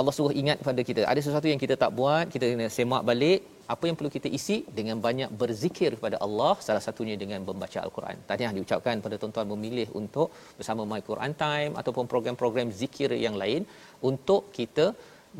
Allah 0.00 0.12
suruh 0.16 0.34
ingat 0.40 0.58
pada 0.68 0.82
kita 0.86 1.00
ada 1.12 1.20
sesuatu 1.26 1.48
yang 1.50 1.60
kita 1.64 1.74
tak 1.82 1.92
buat, 1.98 2.24
kita 2.34 2.44
kena 2.52 2.66
semak 2.76 3.02
balik 3.10 3.40
apa 3.72 3.84
yang 3.88 3.96
perlu 3.98 4.10
kita 4.16 4.28
isi 4.38 4.56
dengan 4.78 4.96
banyak 5.06 5.30
berzikir 5.40 5.90
kepada 5.96 6.16
Allah 6.26 6.52
salah 6.66 6.82
satunya 6.86 7.14
dengan 7.22 7.40
membaca 7.48 7.78
al-Quran. 7.84 8.16
Tadi 8.30 8.42
yang 8.46 8.56
diucapkan 8.58 9.04
pada 9.04 9.16
tuan-tuan 9.20 9.48
memilih 9.52 9.88
untuk 10.00 10.28
bersama 10.58 10.82
My 10.90 11.00
Quran 11.10 11.32
Time 11.44 11.72
ataupun 11.80 12.04
program-program 12.12 12.70
zikir 12.80 13.12
yang 13.26 13.36
lain 13.42 13.62
untuk 14.10 14.42
kita 14.58 14.86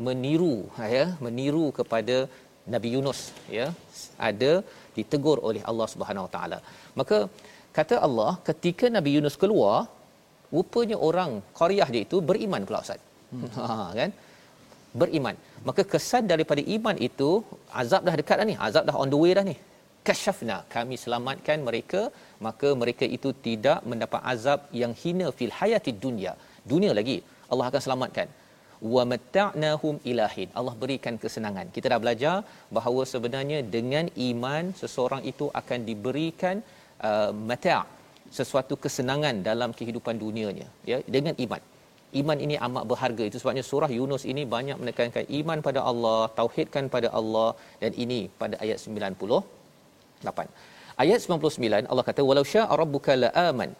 meniru 0.07 0.55
ya 0.95 1.05
meniru 1.25 1.65
kepada 1.79 2.15
Nabi 2.73 2.89
Yunus 2.95 3.19
ya 3.57 3.67
ada 4.29 4.51
ditegur 4.95 5.37
oleh 5.47 5.61
Allah 5.69 5.87
Subhanahu 5.93 6.25
Wa 6.27 6.31
Taala. 6.35 6.59
Maka 6.99 7.17
kata 7.77 7.95
Allah 8.07 8.31
ketika 8.49 8.85
Nabi 8.97 9.11
Yunus 9.15 9.35
keluar 9.43 9.77
rupanya 10.55 10.97
orang 11.07 11.31
qaryah 11.59 11.89
dia 11.93 12.03
itu 12.07 12.19
beriman 12.29 12.63
pula 12.69 12.81
Ustaz. 12.85 13.01
Hmm. 13.33 13.49
Ha 13.67 13.77
kan? 13.99 14.11
Beriman. 15.01 15.35
Maka 15.67 15.81
kesan 15.93 16.23
daripada 16.31 16.61
iman 16.75 16.97
itu 17.07 17.29
azab 17.81 18.01
dah 18.07 18.15
dekat 18.21 18.37
dah 18.41 18.47
ni. 18.51 18.55
Azab 18.67 18.83
dah 18.89 18.95
on 19.03 19.09
the 19.13 19.19
way 19.23 19.31
dah 19.37 19.45
ni. 19.51 19.55
Kashafna 20.07 20.57
kami 20.75 20.95
selamatkan 21.03 21.59
mereka 21.67 22.01
maka 22.45 22.69
mereka 22.81 23.05
itu 23.17 23.29
tidak 23.47 23.79
mendapat 23.91 24.21
azab 24.33 24.59
yang 24.81 24.93
hina 25.03 25.27
fil 25.37 25.53
hayati 25.59 25.93
dunia. 26.05 26.33
Dunia 26.71 26.91
lagi 26.99 27.17
Allah 27.51 27.65
akan 27.69 27.81
selamatkan 27.85 28.27
wa 28.93 29.03
matta'nahum 29.11 29.95
ilahin 30.11 30.49
Allah 30.59 30.73
berikan 30.83 31.15
kesenangan. 31.23 31.67
Kita 31.75 31.87
dah 31.91 31.99
belajar 32.03 32.35
bahawa 32.77 33.03
sebenarnya 33.13 33.59
dengan 33.75 34.07
iman 34.29 34.63
seseorang 34.81 35.21
itu 35.31 35.47
akan 35.61 35.79
diberikan 35.89 36.57
uh, 37.09 37.31
mata' 37.49 37.83
sesuatu 38.39 38.75
kesenangan 38.83 39.35
dalam 39.49 39.71
kehidupan 39.79 40.15
dunianya 40.23 40.67
ya 40.91 40.99
dengan 41.15 41.35
iman. 41.45 41.61
Iman 42.21 42.37
ini 42.45 42.55
amat 42.67 42.83
berharga. 42.91 43.23
Itu 43.29 43.37
sebabnya 43.41 43.63
surah 43.71 43.89
Yunus 43.97 44.23
ini 44.31 44.43
banyak 44.55 44.77
menekankan 44.81 45.25
iman 45.39 45.59
pada 45.67 45.79
Allah 45.91 46.21
tauhidkan 46.39 46.85
pada 46.95 47.09
Allah 47.19 47.49
dan 47.81 47.91
ini 48.03 48.19
pada 48.41 48.55
ayat 48.63 48.77
98 48.83 50.47
Ayat 51.03 51.19
99 51.23 51.91
Allah 51.91 52.05
kata 52.09 52.21
walau 52.29 52.45
syaa 52.53 52.71
rabbuka 52.81 53.13
la 53.23 53.29
aman. 53.49 53.71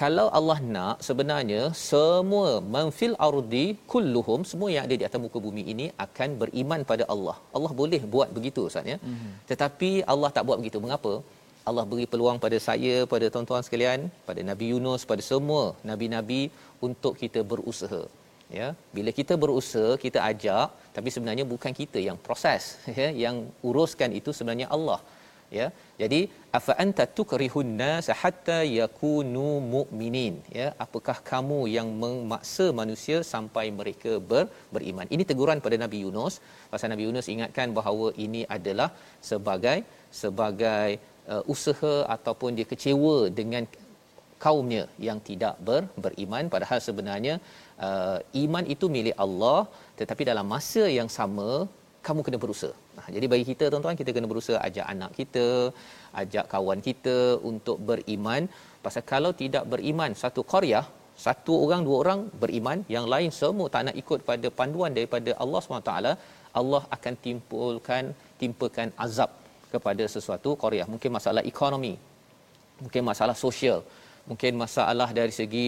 Kalau 0.00 0.24
Allah 0.38 0.56
nak 0.74 0.96
sebenarnya 1.06 1.60
semua 1.90 2.48
manfil 2.74 3.14
ardi 3.26 3.64
kulluhum 3.92 4.40
semua 4.50 4.68
yang 4.74 4.84
ada 4.86 4.96
di 5.00 5.04
atas 5.08 5.20
muka 5.24 5.38
bumi 5.46 5.62
ini 5.72 5.86
akan 6.04 6.28
beriman 6.42 6.80
pada 6.90 7.04
Allah. 7.14 7.36
Allah 7.56 7.72
boleh 7.80 8.02
buat 8.14 8.28
begitu 8.36 8.62
Ustaz 8.68 8.92
ya. 8.92 8.98
Mm-hmm. 9.00 9.32
Tetapi 9.50 9.90
Allah 10.12 10.30
tak 10.36 10.44
buat 10.48 10.58
begitu. 10.60 10.80
Mengapa? 10.84 11.14
Allah 11.68 11.84
beri 11.90 12.06
peluang 12.12 12.38
pada 12.44 12.58
saya, 12.66 12.94
pada 13.12 13.26
tuan-tuan 13.34 13.64
sekalian, 13.66 14.00
pada 14.28 14.40
Nabi 14.50 14.66
Yunus, 14.72 15.08
pada 15.12 15.22
semua 15.30 15.62
nabi-nabi 15.90 16.42
untuk 16.88 17.14
kita 17.22 17.40
berusaha. 17.52 18.02
Ya, 18.58 18.68
bila 18.96 19.10
kita 19.18 19.34
berusaha, 19.44 19.98
kita 20.04 20.18
ajak, 20.30 20.66
tapi 20.96 21.08
sebenarnya 21.14 21.44
bukan 21.52 21.72
kita 21.80 21.98
yang 22.08 22.18
proses, 22.26 22.62
ya, 23.00 23.08
yang 23.24 23.36
uruskan 23.68 24.12
itu 24.20 24.30
sebenarnya 24.38 24.68
Allah 24.76 25.00
ya. 25.58 25.66
Jadi 26.02 26.20
afa 26.58 26.72
anta 26.84 27.04
tukrihun 27.18 27.70
nas 27.80 28.06
hatta 28.20 28.58
yakunu 28.78 29.48
mu'minin? 29.74 30.34
Ya 30.58 30.68
apakah 30.84 31.16
kamu 31.30 31.58
yang 31.76 31.88
memaksa 32.02 32.66
manusia 32.80 33.18
sampai 33.32 33.66
mereka 33.78 34.12
ber, 34.30 34.44
beriman? 34.74 35.08
Ini 35.16 35.24
teguran 35.30 35.64
pada 35.66 35.78
nabi 35.84 36.00
Yunus. 36.04 36.36
Pasal 36.72 36.90
nabi 36.94 37.04
Yunus 37.08 37.28
ingatkan 37.34 37.70
bahawa 37.78 38.08
ini 38.26 38.42
adalah 38.58 38.90
sebagai 39.30 39.78
sebagai 40.22 40.88
uh, 41.32 41.42
usaha 41.54 41.94
ataupun 42.16 42.50
dia 42.58 42.66
kecewa 42.72 43.16
dengan 43.40 43.64
kaumnya 44.44 44.84
yang 45.06 45.18
tidak 45.28 45.54
ber, 45.66 45.82
beriman. 46.04 46.44
Padahal 46.54 46.78
sebenarnya 46.88 47.34
uh, 47.86 48.18
iman 48.44 48.64
itu 48.74 48.88
milik 48.96 49.16
Allah. 49.26 49.60
Tetapi 50.00 50.22
dalam 50.30 50.46
masa 50.54 50.84
yang 50.98 51.10
sama 51.18 51.50
kamu 52.06 52.20
kena 52.26 52.38
berusaha. 52.44 52.74
Nah, 52.96 53.06
jadi 53.14 53.26
bagi 53.32 53.44
kita 53.50 53.64
tuan-tuan 53.72 53.98
kita 54.00 54.10
kena 54.16 54.28
berusaha 54.32 54.58
ajak 54.68 54.86
anak 54.94 55.10
kita, 55.18 55.46
ajak 56.22 56.44
kawan 56.52 56.80
kita 56.88 57.16
untuk 57.50 57.78
beriman. 57.88 58.42
Pasal 58.84 59.02
kalau 59.12 59.30
tidak 59.42 59.64
beriman 59.72 60.10
satu 60.22 60.42
qaryah, 60.52 60.84
satu 61.26 61.54
orang 61.64 61.82
dua 61.86 61.96
orang 62.02 62.20
beriman, 62.42 62.78
yang 62.94 63.06
lain 63.14 63.30
semua 63.40 63.66
tak 63.74 63.84
nak 63.88 63.96
ikut 64.02 64.20
pada 64.30 64.48
panduan 64.58 64.92
daripada 64.98 65.30
Allah 65.44 65.60
SWT, 65.62 65.92
Allah 66.60 66.82
akan 66.96 67.14
timpulkan 67.26 68.04
timpakan 68.40 68.88
azab 69.06 69.30
kepada 69.72 70.04
sesuatu 70.14 70.52
qaryah. 70.62 70.86
Mungkin 70.92 71.10
masalah 71.18 71.42
ekonomi, 71.52 71.94
mungkin 72.82 73.02
masalah 73.10 73.36
sosial, 73.46 73.80
mungkin 74.30 74.52
masalah 74.62 75.08
dari 75.18 75.34
segi 75.40 75.66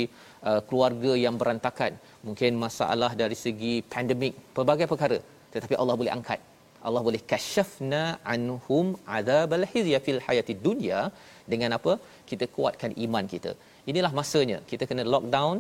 uh, 0.49 0.61
keluarga 0.69 1.13
yang 1.25 1.35
berantakan, 1.41 1.93
mungkin 2.27 2.53
masalah 2.67 3.11
dari 3.23 3.37
segi 3.47 3.75
pandemik, 3.95 4.37
pelbagai 4.55 4.89
perkara 4.93 5.19
tetapi 5.55 5.75
Allah 5.81 5.97
boleh 6.01 6.13
angkat. 6.19 6.41
Allah 6.87 7.03
boleh 7.07 7.21
kasyafna 7.33 8.03
anhum 8.33 8.87
adzabal 9.17 9.65
khizya 9.73 9.99
fil 10.07 10.21
hayati 10.27 10.55
dunya 10.67 11.01
dengan 11.53 11.71
apa? 11.79 11.93
Kita 12.31 12.47
kuatkan 12.57 12.93
iman 13.05 13.25
kita. 13.35 13.53
Inilah 13.91 14.13
masanya. 14.21 14.59
Kita 14.71 14.85
kena 14.91 15.05
lockdown. 15.15 15.57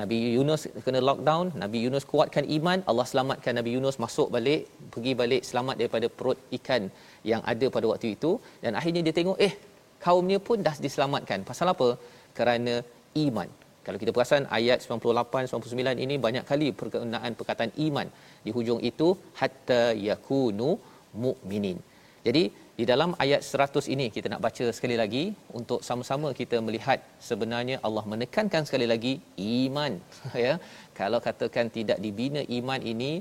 Nabi 0.00 0.16
Yunus 0.36 0.62
kena 0.86 1.00
lockdown. 1.08 1.46
Nabi 1.62 1.78
Yunus 1.84 2.04
kuatkan 2.12 2.44
iman. 2.56 2.78
Allah 2.90 3.06
selamatkan 3.12 3.54
Nabi 3.60 3.70
Yunus 3.76 3.98
masuk 4.04 4.28
balik 4.36 4.62
pergi 4.94 5.12
balik 5.22 5.42
selamat 5.50 5.76
daripada 5.80 6.08
perut 6.18 6.38
ikan 6.58 6.82
yang 7.30 7.42
ada 7.52 7.68
pada 7.76 7.86
waktu 7.92 8.08
itu. 8.16 8.32
Dan 8.64 8.74
akhirnya 8.80 9.02
dia 9.06 9.14
tengok 9.20 9.38
eh 9.48 9.54
kaumnya 10.06 10.40
pun 10.48 10.58
dah 10.66 10.76
diselamatkan. 10.86 11.46
Pasal 11.50 11.70
apa? 11.74 11.88
Kerana 12.38 12.74
iman 13.26 13.48
kalau 13.86 13.98
kita 14.02 14.12
perasan 14.16 14.44
ayat 14.58 14.78
98 14.84 15.50
99 15.50 16.04
ini 16.04 16.14
banyak 16.26 16.44
kali 16.50 16.68
perkenaan 16.80 17.32
perkataan 17.40 17.72
iman 17.86 18.08
di 18.44 18.50
hujung 18.56 18.80
itu 18.90 19.08
hatta 19.40 19.82
yakunu 20.08 20.70
mu'minin. 21.24 21.78
Jadi 22.26 22.42
di 22.78 22.84
dalam 22.90 23.10
ayat 23.24 23.42
100 23.46 23.92
ini 23.94 24.06
kita 24.14 24.26
nak 24.32 24.42
baca 24.46 24.64
sekali 24.76 24.96
lagi 25.02 25.22
untuk 25.58 25.80
sama-sama 25.88 26.28
kita 26.40 26.56
melihat 26.66 26.98
sebenarnya 27.28 27.76
Allah 27.86 28.04
menekankan 28.12 28.64
sekali 28.68 28.88
lagi 28.92 29.14
iman 29.50 29.92
ya. 30.46 30.54
Kalau 31.00 31.20
katakan 31.28 31.70
tidak 31.78 32.00
dibina 32.06 32.42
iman 32.58 32.82
ini 32.92 33.12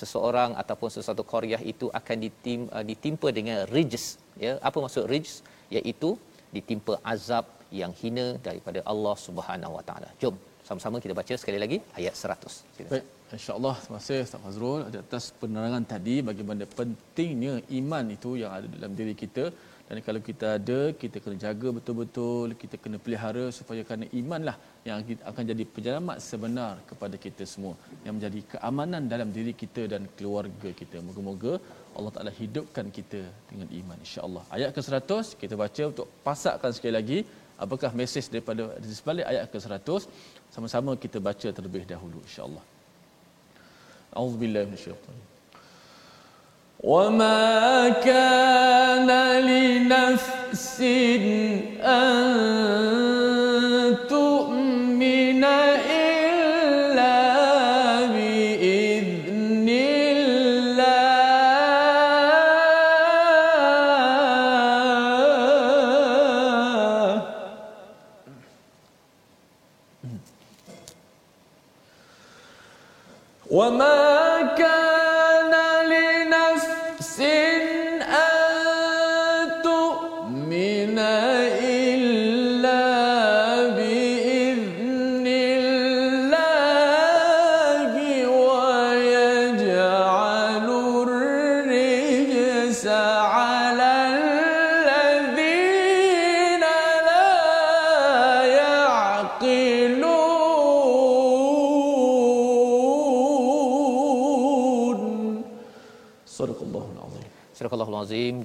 seseorang 0.00 0.52
ataupun 0.62 0.88
sesuatu 0.96 1.24
qaryah 1.32 1.62
itu 1.72 1.86
akan 1.98 2.16
ditim, 2.24 2.62
ditimpa 2.90 3.28
dengan 3.38 3.58
rijs 3.74 4.06
ya. 4.46 4.54
Apa 4.70 4.78
maksud 4.86 5.04
rijs? 5.14 5.34
iaitu 5.76 6.10
ditimpa 6.54 6.94
azab 7.12 7.44
yang 7.80 7.92
hina 8.00 8.26
daripada 8.46 8.80
Allah 8.92 9.14
Subhanahu 9.26 9.76
Wa 9.78 9.84
Taala. 9.88 10.10
Jom 10.22 10.36
sama-sama 10.68 10.96
kita 11.04 11.14
baca 11.20 11.34
sekali 11.42 11.58
lagi 11.62 11.78
ayat 11.98 12.14
100. 12.22 12.54
Sila. 12.76 12.88
Baik, 12.92 13.04
insya-Allah. 13.36 13.74
Terima 13.84 13.98
kasih 14.02 14.18
Ustaz 14.26 14.40
Fazrul. 14.44 14.80
Atas 15.04 15.24
penerangan 15.40 15.84
tadi 15.92 16.16
bagaimana 16.28 16.64
pentingnya 16.78 17.54
iman 17.78 18.04
itu 18.16 18.30
yang 18.42 18.52
ada 18.56 18.66
dalam 18.76 18.92
diri 19.00 19.14
kita. 19.22 19.46
Dan 19.88 19.98
kalau 20.06 20.20
kita 20.28 20.46
ada 20.58 20.78
kita 21.02 21.16
kena 21.22 21.36
jaga 21.44 21.68
betul-betul 21.76 22.46
kita 22.62 22.76
kena 22.84 22.98
pelihara 23.04 23.44
supaya 23.58 23.82
kerana 23.88 24.06
imanlah 24.20 24.56
yang 24.88 24.98
akan 25.30 25.42
jadi 25.50 25.64
penyelamat 25.74 26.18
sebenar 26.28 26.74
kepada 26.90 27.16
kita 27.24 27.46
semua. 27.52 27.74
Yang 28.06 28.14
menjadi 28.16 28.40
keamanan 28.52 29.02
dalam 29.12 29.30
diri 29.36 29.54
kita 29.62 29.84
dan 29.92 30.02
keluarga 30.18 30.70
kita. 30.80 30.98
Moga-moga 31.08 31.52
Allah 31.96 32.12
Taala 32.16 32.32
hidupkan 32.42 32.86
kita 32.98 33.22
dengan 33.50 33.68
iman 33.80 33.98
insya-Allah. 34.06 34.44
Ayat 34.56 34.70
ke-100 34.76 35.38
kita 35.42 35.54
baca 35.64 35.82
untuk 35.92 36.08
pasakkan 36.26 36.74
sekali 36.76 36.94
lagi 36.98 37.18
apakah 37.61 37.91
mesej 37.93 38.25
daripada 38.33 38.63
di 38.81 38.89
sebalik 38.89 39.25
ayat 39.31 39.45
ke-100 39.53 40.09
sama-sama 40.49 40.97
kita 40.97 41.17
baca 41.21 41.47
terlebih 41.57 41.83
dahulu 41.85 42.17
insya-Allah 42.25 42.63
auzubillahi 44.13 44.65
minasyaitanir 44.69 45.31
وما 46.81 47.89
كان 48.01 49.09
لنفس 49.45 50.81
أن 51.77 53.44
وما 73.51 74.41
كان 74.57 74.94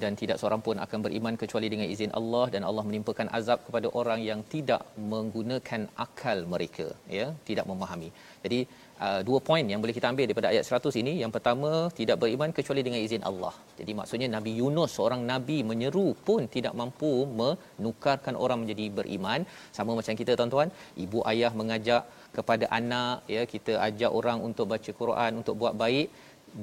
dan 0.02 0.12
tidak 0.20 0.36
seorang 0.40 0.62
pun 0.66 0.76
akan 0.84 0.98
beriman 1.06 1.34
kecuali 1.42 1.66
dengan 1.72 1.86
izin 1.94 2.12
Allah 2.20 2.44
dan 2.54 2.62
Allah 2.68 2.84
menimpakan 2.88 3.28
azab 3.38 3.58
kepada 3.66 3.88
orang 4.00 4.20
yang 4.30 4.40
tidak 4.54 4.82
menggunakan 5.12 5.82
akal 6.04 6.38
mereka 6.54 6.86
ya 7.18 7.26
tidak 7.48 7.66
memahami. 7.70 8.08
Jadi 8.44 8.60
uh, 9.04 9.20
dua 9.28 9.38
poin 9.48 9.64
yang 9.72 9.80
boleh 9.82 9.94
kita 9.98 10.08
ambil 10.12 10.26
daripada 10.28 10.48
ayat 10.52 10.64
100 10.78 11.00
ini 11.02 11.12
yang 11.22 11.32
pertama 11.36 11.70
tidak 12.00 12.16
beriman 12.22 12.50
kecuali 12.58 12.82
dengan 12.86 13.00
izin 13.06 13.22
Allah. 13.30 13.54
Jadi 13.80 13.94
maksudnya 14.00 14.28
Nabi 14.36 14.54
Yunus 14.60 14.90
seorang 14.98 15.22
nabi 15.32 15.58
menyeru 15.70 16.08
pun 16.26 16.42
tidak 16.56 16.74
mampu 16.80 17.12
menukarkan 17.42 18.36
orang 18.44 18.60
menjadi 18.64 18.86
beriman 18.98 19.40
sama 19.78 19.92
macam 20.00 20.16
kita 20.22 20.34
tuan-tuan 20.40 20.70
ibu 21.04 21.20
ayah 21.32 21.52
mengajak 21.60 22.04
kepada 22.36 22.66
anak 22.80 23.16
ya 23.34 23.42
kita 23.54 23.72
ajak 23.88 24.10
orang 24.18 24.38
untuk 24.48 24.66
baca 24.72 24.90
Quran 25.00 25.32
untuk 25.40 25.56
buat 25.62 25.74
baik 25.82 26.08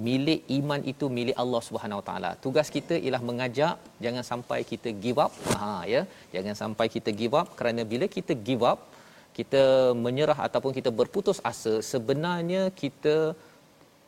milik 0.08 0.42
iman 0.58 0.82
itu 0.92 1.06
milik 1.18 1.36
Allah 1.44 1.62
Subhanahu 1.68 2.00
Wa 2.02 2.06
Taala. 2.10 2.32
Tugas 2.46 2.68
kita 2.76 2.96
ialah 3.06 3.22
mengajak 3.30 3.76
jangan 4.06 4.24
sampai 4.32 4.60
kita 4.72 4.90
give 5.04 5.20
up. 5.26 5.34
Ha 5.58 5.72
ya, 5.94 6.02
jangan 6.36 6.56
sampai 6.62 6.88
kita 6.96 7.10
give 7.22 7.36
up 7.42 7.48
kerana 7.60 7.82
bila 7.92 8.06
kita 8.18 8.34
give 8.48 8.66
up, 8.72 8.80
kita 9.38 9.64
menyerah 10.06 10.40
ataupun 10.48 10.74
kita 10.78 10.92
berputus 11.00 11.40
asa, 11.52 11.74
sebenarnya 11.92 12.70
kita 12.82 13.16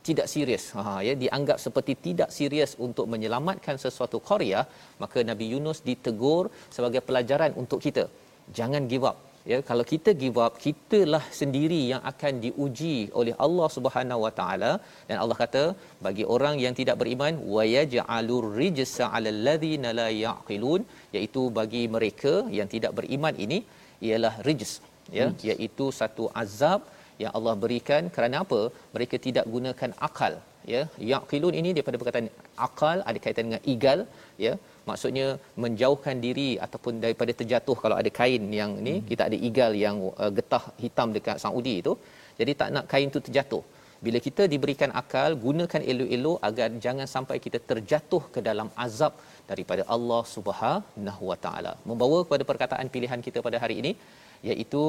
tidak 0.08 0.28
serius. 0.34 0.66
Ha 0.78 1.02
ya, 1.08 1.14
dianggap 1.24 1.58
seperti 1.66 1.96
tidak 2.08 2.30
serius 2.38 2.74
untuk 2.88 3.10
menyelamatkan 3.14 3.78
sesuatu 3.86 4.20
qaryah, 4.30 4.66
maka 5.02 5.26
Nabi 5.32 5.48
Yunus 5.54 5.82
ditegur 5.90 6.54
sebagai 6.78 7.02
pelajaran 7.10 7.54
untuk 7.64 7.82
kita. 7.88 8.06
Jangan 8.60 8.86
give 8.92 9.08
up. 9.12 9.31
Ya 9.52 9.58
kalau 9.70 9.84
kita 9.92 10.12
give 10.22 10.38
up 10.46 10.54
kitalah 10.66 11.24
sendiri 11.40 11.80
yang 11.92 12.02
akan 12.12 12.34
diuji 12.46 12.96
oleh 13.20 13.34
Allah 13.46 13.68
Subhanahu 13.78 14.22
Wa 14.26 14.34
Taala. 14.40 14.72
Dan 15.10 15.18
Allah 15.24 15.38
kata 15.44 15.64
bagi 16.06 16.26
orang 16.36 16.56
yang 16.66 16.76
tidak 16.80 16.98
beriman 17.02 17.36
wa 17.56 17.66
yaj'alur 17.76 18.48
rijsa 18.62 19.06
'alal 19.10 19.40
ladzina 19.48 19.92
la 20.00 20.10
yaqilun 20.26 20.84
iaitu 21.18 21.44
bagi 21.60 21.84
mereka 21.96 22.34
yang 22.60 22.70
tidak 22.76 22.94
beriman 23.00 23.36
ini 23.46 23.60
ialah 24.08 24.34
rijs 24.48 24.74
ya 25.20 25.28
hmm. 25.28 25.38
iaitu 25.52 25.88
satu 26.02 26.26
azab 26.44 26.82
yang 27.24 27.34
Allah 27.38 27.56
berikan. 27.64 28.04
Kerana 28.16 28.38
apa? 28.46 28.62
Mereka 28.96 29.16
tidak 29.28 29.46
gunakan 29.56 29.92
akal 30.08 30.36
ya. 30.74 30.82
Yaqilun 31.14 31.56
ini 31.62 31.70
daripada 31.76 32.00
perkataan 32.02 32.30
akal 32.68 32.98
ada 33.10 33.20
kaitan 33.26 33.48
dengan 33.50 33.64
igal 33.74 34.00
ya 34.46 34.54
maksudnya 34.90 35.28
menjauhkan 35.64 36.18
diri 36.26 36.50
ataupun 36.66 36.94
daripada 37.04 37.32
terjatuh 37.40 37.78
kalau 37.84 37.96
ada 38.02 38.10
kain 38.20 38.44
yang 38.60 38.72
ni 38.88 38.96
hmm. 38.96 39.06
kita 39.12 39.24
ada 39.30 39.38
igal 39.50 39.72
yang 39.86 39.98
uh, 40.24 40.32
getah 40.38 40.64
hitam 40.84 41.10
dekat 41.18 41.38
Saudi 41.44 41.76
itu 41.84 41.94
jadi 42.40 42.52
tak 42.62 42.70
nak 42.76 42.86
kain 42.92 43.14
tu 43.16 43.22
terjatuh. 43.28 43.64
Bila 44.06 44.20
kita 44.28 44.44
diberikan 44.54 44.92
akal 45.02 45.32
gunakan 45.46 45.82
elok-elok 45.92 46.38
agar 46.48 46.68
jangan 46.86 47.08
sampai 47.16 47.38
kita 47.46 47.58
terjatuh 47.72 48.24
ke 48.36 48.40
dalam 48.48 48.70
azab 48.86 49.14
daripada 49.50 49.84
Allah 49.96 50.22
Subhanahu 50.36 51.24
Wa 51.32 51.38
Taala. 51.46 51.74
Membawa 51.90 52.20
kepada 52.26 52.44
perkataan 52.52 52.90
pilihan 52.96 53.22
kita 53.28 53.40
pada 53.48 53.60
hari 53.64 53.76
ini 53.82 53.92
iaitu 54.50 54.84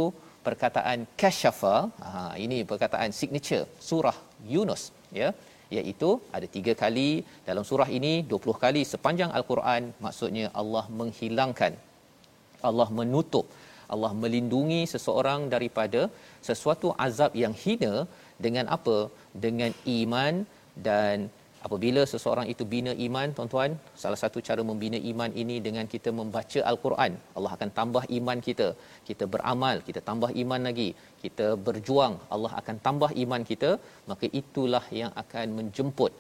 perkataan 0.47 0.99
kasyafa 1.23 1.75
ha 2.05 2.21
ini 2.45 2.59
perkataan 2.71 3.11
signature 3.19 3.65
surah 3.89 4.17
Yunus 4.55 4.83
ya 5.21 5.29
iaitu 5.77 6.11
ada 6.37 6.47
tiga 6.57 6.73
kali. 6.83 7.11
Dalam 7.49 7.65
surah 7.71 7.89
ini 7.99 8.13
20 8.33 8.65
kali 8.65 8.83
sepanjang 8.93 9.31
al-Quran 9.39 9.83
maksudnya 10.05 10.47
Allah 10.63 10.85
menghilangkan. 11.01 11.75
Allah 12.71 12.89
menutup. 13.01 13.47
Allah 13.95 14.13
melindungi 14.23 14.83
seseorang 14.93 15.41
daripada 15.55 16.03
sesuatu 16.49 16.91
azab 17.07 17.33
yang 17.43 17.55
hina 17.63 17.95
dengan 18.45 18.67
apa? 18.77 18.99
Dengan 19.45 19.73
iman 20.01 20.35
dan 20.87 21.17
apabila 21.67 22.03
seseorang 22.13 22.47
itu 22.53 22.65
bina 22.73 22.93
iman 23.07 23.29
tuan-tuan 23.37 23.71
salah 24.03 24.19
satu 24.23 24.39
cara 24.49 24.63
membina 24.71 24.99
iman 25.11 25.31
ini 25.43 25.57
dengan 25.67 25.87
kita 25.95 26.11
membaca 26.21 26.61
al-Quran. 26.71 27.13
Allah 27.37 27.53
akan 27.57 27.71
tambah 27.79 28.05
iman 28.19 28.39
kita. 28.49 28.69
Kita 29.09 29.27
beramal 29.35 29.79
kita 29.89 30.01
tambah 30.09 30.31
iman 30.43 30.61
lagi. 30.69 30.89
Kita 31.23 31.47
berjuang 31.67 32.15
Allah 32.35 32.53
akan 32.61 32.77
tambah 32.87 33.11
iman 33.25 33.45
kita. 33.51 33.71
Maka 34.11 34.29
itulah 34.41 34.85
yang 35.01 35.13
akan 35.23 35.47
menjemput 35.59 36.13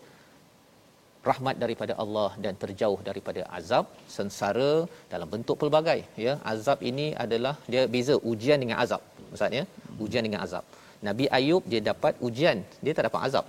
rahmat 1.28 1.57
daripada 1.62 1.92
Allah 2.02 2.31
dan 2.44 2.55
terjauh 2.62 3.00
daripada 3.09 3.42
azab 3.59 3.85
sengsara 4.16 4.72
dalam 5.12 5.28
bentuk 5.35 5.57
pelbagai 5.62 6.00
ya. 6.26 6.35
Azab 6.52 6.78
ini 6.92 7.09
adalah 7.24 7.55
dia 7.72 7.83
beza 7.96 8.16
ujian 8.33 8.59
dengan 8.64 8.78
azab 8.85 9.02
maksudnya 9.31 9.64
ujian 10.07 10.24
dengan 10.28 10.42
azab. 10.46 10.64
Nabi 11.09 11.24
Ayub 11.38 11.62
dia 11.72 11.81
dapat 11.90 12.14
ujian. 12.26 12.59
Dia 12.85 12.92
tak 12.96 13.07
dapat 13.09 13.22
azab. 13.28 13.46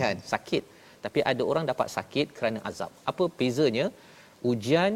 Kan? 0.00 0.18
Sakit 0.32 0.64
tapi 1.04 1.20
ada 1.30 1.42
orang 1.50 1.64
dapat 1.72 1.88
sakit 1.96 2.26
kerana 2.36 2.58
azab 2.70 2.90
apa 3.10 3.24
bezanya 3.40 3.86
ujian 4.50 4.92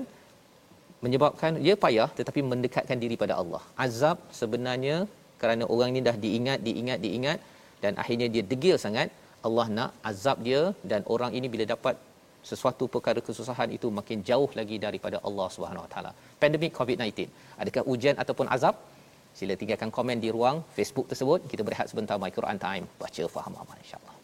menyebabkan 1.04 1.52
dia 1.66 1.74
payah 1.84 2.08
tetapi 2.18 2.40
mendekatkan 2.52 2.98
diri 3.04 3.16
pada 3.22 3.34
Allah 3.42 3.62
azab 3.86 4.18
sebenarnya 4.40 4.96
kerana 5.42 5.64
orang 5.74 5.88
ini 5.92 6.02
dah 6.08 6.16
diingat 6.24 6.58
diingat 6.66 6.98
diingat 7.04 7.38
dan 7.84 7.94
akhirnya 8.02 8.28
dia 8.34 8.44
degil 8.52 8.76
sangat 8.84 9.08
Allah 9.46 9.66
nak 9.78 9.90
azab 10.10 10.38
dia 10.48 10.62
dan 10.90 11.00
orang 11.14 11.32
ini 11.38 11.46
bila 11.54 11.64
dapat 11.74 11.96
sesuatu 12.50 12.84
perkara 12.94 13.20
kesusahan 13.28 13.70
itu 13.76 13.88
makin 13.98 14.18
jauh 14.28 14.50
lagi 14.58 14.76
daripada 14.86 15.18
Allah 15.28 15.48
Subhanahu 15.54 15.84
Wa 15.86 15.90
Taala. 15.92 16.12
Pandemik 16.42 16.72
COVID-19. 16.78 17.10
Adakah 17.62 17.82
ujian 17.92 18.16
ataupun 18.22 18.48
azab? 18.56 18.76
Sila 19.38 19.54
tinggalkan 19.60 19.90
komen 19.96 20.22
di 20.24 20.30
ruang 20.36 20.58
Facebook 20.76 21.08
tersebut. 21.12 21.40
Kita 21.52 21.62
berehat 21.66 21.90
sebentar 21.92 22.16
My 22.22 22.32
Quran 22.38 22.60
Time. 22.66 22.84
Baca 23.02 23.24
faham 23.34 23.54
aman 23.62 23.78
insya-Allah. 23.84 24.15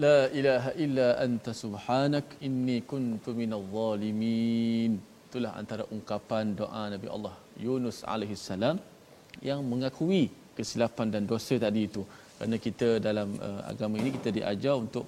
La 0.00 0.18
ilaha 0.38 0.70
illa 0.84 1.06
anta 1.24 1.52
subhanak 1.60 2.26
inni 2.46 2.76
kuntu 2.90 3.30
minal 3.40 3.64
zalimin. 3.74 4.92
Itulah 5.28 5.52
antara 5.60 5.84
ungkapan 5.94 6.56
doa 6.60 6.82
Nabi 6.94 7.08
Allah 7.16 7.34
Yunus 7.64 7.98
alaihi 8.12 8.32
salam 8.32 8.76
yang 9.48 9.60
mengakui 9.72 10.22
kesilapan 10.56 11.12
dan 11.14 11.22
dosa 11.32 11.54
tadi 11.64 11.82
itu. 11.88 12.02
Kerana 12.38 12.56
kita 12.66 12.88
dalam 13.08 13.28
uh, 13.48 13.60
agama 13.72 14.00
ini 14.00 14.10
kita 14.16 14.32
diajar 14.38 14.74
untuk 14.84 15.04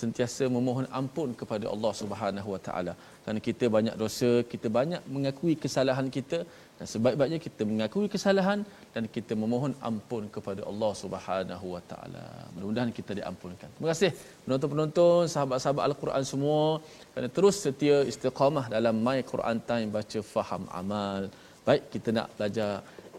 sentiasa 0.00 0.44
memohon 0.56 0.86
ampun 0.98 1.30
kepada 1.40 1.66
Allah 1.72 1.92
Subhanahu 2.00 2.48
wa 2.54 2.60
taala. 2.66 2.92
Kerana 3.22 3.40
kita 3.48 3.64
banyak 3.76 3.94
dosa, 4.02 4.30
kita 4.52 4.68
banyak 4.78 5.02
mengakui 5.14 5.54
kesalahan 5.64 6.08
kita 6.16 6.38
dan 6.78 6.86
sebaik-baiknya 6.92 7.38
kita 7.46 7.62
mengakui 7.70 8.06
kesalahan 8.14 8.60
dan 8.94 9.04
kita 9.14 9.32
memohon 9.42 9.72
ampun 9.88 10.24
kepada 10.34 10.62
Allah 10.70 10.92
Subhanahu 11.00 11.66
Wa 11.74 11.82
Taala. 11.90 12.26
Mudah-mudahan 12.52 12.92
kita 12.98 13.12
diampunkan. 13.18 13.68
Terima 13.74 13.88
kasih 13.92 14.10
penonton-penonton, 14.44 15.26
sahabat-sahabat 15.34 15.84
Al-Quran 15.90 16.24
semua 16.32 16.62
kerana 17.10 17.28
terus 17.38 17.58
setia 17.64 17.98
istiqamah 18.12 18.64
dalam 18.76 18.94
My 19.06 19.18
Quran 19.32 19.58
Time 19.70 19.90
baca 19.98 20.20
faham 20.34 20.64
amal. 20.80 21.26
Baik, 21.66 21.82
kita 21.94 22.08
nak 22.18 22.30
belajar 22.38 22.70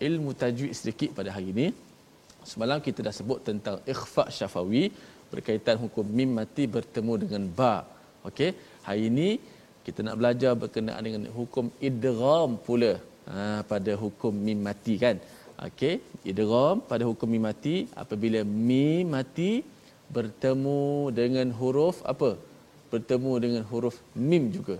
ilmu 0.07 0.31
tajwid 0.41 0.73
sedikit 0.79 1.11
pada 1.19 1.29
hari 1.35 1.51
ini. 1.55 1.67
Semalam 2.51 2.79
kita 2.85 2.99
dah 3.05 3.13
sebut 3.19 3.39
tentang 3.47 3.77
ikhfa 3.93 4.23
syafawi 4.37 4.83
berkaitan 5.33 5.77
hukum. 5.83 6.05
Mim 6.17 6.31
mati 6.39 6.63
bertemu 6.75 7.13
dengan 7.23 7.43
ba. 7.59 7.73
Okey, 8.27 8.51
hari 8.87 9.03
ini 9.11 9.29
kita 9.85 9.99
nak 10.05 10.17
belajar 10.19 10.51
berkenaan 10.63 11.03
dengan 11.07 11.23
hukum 11.37 11.65
idgham 11.89 12.51
pula. 12.67 12.93
Ha, 13.29 13.61
pada 13.71 13.91
hukum 14.03 14.33
mim 14.47 14.59
mati 14.67 14.93
kan? 15.03 15.17
Okey? 15.67 15.95
Idgham 16.31 16.77
pada 16.91 17.03
hukum 17.09 17.29
mim 17.33 17.43
mati 17.49 17.75
apabila 18.03 18.39
mim 18.69 19.05
mati 19.15 19.51
bertemu 20.15 20.83
dengan 21.19 21.47
huruf 21.59 21.97
apa? 22.13 22.31
Bertemu 22.91 23.33
dengan 23.43 23.63
huruf 23.71 23.97
mim 24.29 24.45
juga. 24.55 24.77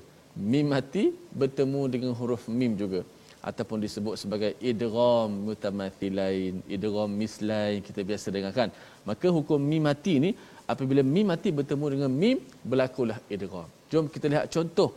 Mim 0.51 0.67
mati 0.73 1.03
bertemu 1.41 1.81
dengan 1.93 2.11
huruf 2.19 2.43
mim 2.59 2.73
juga. 2.81 3.01
Ataupun 3.49 3.77
disebut 3.85 4.15
sebagai 4.21 4.51
idgham 4.69 5.29
mutamathilain 5.47 6.55
idgham 6.75 7.09
mislain 7.21 7.77
kita 7.87 8.01
biasa 8.09 8.27
dengar 8.35 8.51
kan 8.57 8.69
maka 9.09 9.27
hukum 9.37 9.59
mim 9.71 9.83
mati 9.89 10.13
ni 10.23 10.29
apabila 10.73 11.01
mim 11.15 11.25
mati 11.31 11.49
bertemu 11.59 11.85
dengan 11.93 12.11
mim 12.21 12.37
berlakulah 12.69 13.17
idgham 13.35 13.67
jom 13.91 14.05
kita 14.15 14.25
lihat 14.33 14.45
contoh 14.55 14.89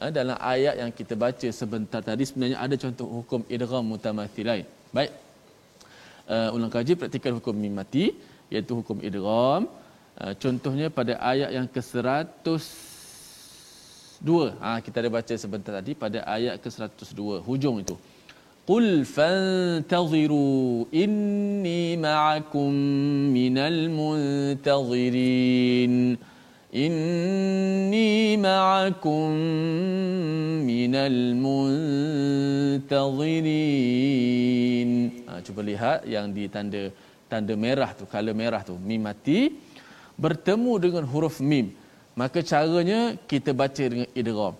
Ha, 0.00 0.08
dalam 0.16 0.36
ayat 0.52 0.74
yang 0.80 0.90
kita 0.98 1.14
baca 1.22 1.48
sebentar 1.60 2.00
tadi 2.06 2.24
sebenarnya 2.28 2.58
ada 2.64 2.74
contoh 2.82 3.06
hukum 3.20 3.40
idgham 3.54 3.84
mutamathilain. 3.92 4.64
Baik. 4.96 5.10
Uh, 6.34 6.48
ulang 6.56 6.72
kaji 6.72 6.92
praktikal 7.00 7.32
hukum 7.36 7.54
mim 7.62 7.74
mati 7.80 8.04
iaitu 8.48 8.72
hukum 8.78 8.96
idgham. 9.08 9.62
Uh, 10.16 10.32
contohnya 10.42 10.86
pada 10.98 11.12
ayat 11.32 11.50
yang 11.56 11.66
ke-102. 11.74 14.28
Ha 14.62 14.70
kita 14.86 14.96
ada 15.04 15.10
baca 15.18 15.34
sebentar 15.44 15.72
tadi 15.76 15.92
pada 16.04 16.18
ayat 16.36 16.54
ke-102 16.64 17.20
hujung 17.48 17.76
itu. 17.84 17.96
قل 18.66 19.04
فانتظروا 19.04 20.84
اني 20.94 21.96
معكم 21.96 22.70
من 23.34 23.58
المنتظرين 23.58 24.74
inni 26.70 28.38
معكم 28.38 29.26
من 30.70 30.94
المنتظرين 30.94 32.90
ha, 35.26 35.42
cuba 35.42 35.66
lihat 35.66 36.06
yang 36.06 36.30
di 36.30 36.46
tanda 36.46 36.94
tanda 37.26 37.58
merah 37.58 37.90
tu 37.90 38.06
color 38.06 38.30
merah 38.38 38.62
tu. 38.62 38.78
Mim 38.78 39.02
mati 39.02 39.50
bertemu 40.14 40.72
dengan 40.78 41.02
huruf 41.10 41.42
mim. 41.42 41.74
Maka 42.14 42.38
caranya 42.46 43.18
kita 43.26 43.50
baca 43.50 43.82
dengan 43.82 44.06
idgham 44.14 44.54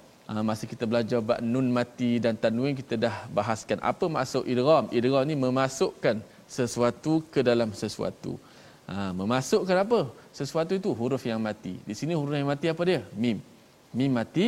masa 0.49 0.64
kita 0.73 0.87
belajar 0.90 1.19
bab 1.19 1.43
nun 1.43 1.66
mati 1.75 2.23
dan 2.25 2.38
tanwin 2.38 2.75
kita 2.79 2.95
dah 3.05 3.16
bahaskan 3.37 3.79
apa 3.90 4.07
maksud 4.16 4.47
idgham 4.53 4.87
idgham 4.95 5.27
ni 5.27 5.35
memasukkan 5.35 6.23
sesuatu 6.57 7.23
ke 7.35 7.40
dalam 7.51 7.71
sesuatu. 7.83 8.38
Uh, 8.90 9.12
memasukkan 9.14 9.77
apa? 9.87 10.01
Sesuatu 10.35 10.75
itu 10.75 10.90
huruf 11.01 11.23
yang 11.31 11.38
mati. 11.38 11.75
Di 11.88 11.95
sini 11.99 12.12
huruf 12.19 12.35
yang 12.35 12.51
mati 12.51 12.66
apa 12.66 12.83
dia? 12.90 13.01
Mim. 13.14 13.38
Mim 13.95 14.11
mati 14.11 14.47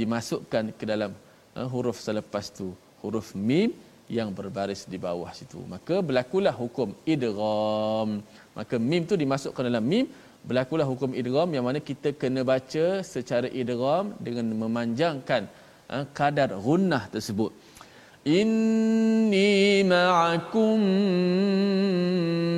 dimasukkan 0.00 0.72
ke 0.76 0.84
dalam 0.88 1.12
uh, 1.56 1.68
huruf 1.72 2.00
selepas 2.00 2.48
tu. 2.48 2.72
Huruf 3.04 3.36
mim 3.36 3.72
yang 4.16 4.28
berbaris 4.38 4.88
di 4.92 4.96
bawah 4.96 5.32
situ. 5.36 5.60
Maka 5.74 6.00
berlakulah 6.00 6.52
hukum 6.62 6.92
idgham 7.08 8.20
maka 8.58 8.76
mim 8.90 9.02
tu 9.08 9.16
dimasukkan 9.16 9.64
dalam 9.68 9.84
mim 9.92 10.04
berlakulah 10.48 10.86
hukum 10.90 11.10
idgham 11.20 11.48
yang 11.54 11.64
mana 11.68 11.78
kita 11.90 12.10
kena 12.20 12.42
baca 12.42 12.86
secara 13.14 13.48
idgham 13.60 14.06
dengan 14.26 14.46
memanjangkan 14.62 15.42
uh, 15.92 16.04
kadar 16.18 16.50
gunnah 16.66 17.04
tersebut. 17.14 17.52
Inni 18.22 19.82
ma'akum 19.82 20.78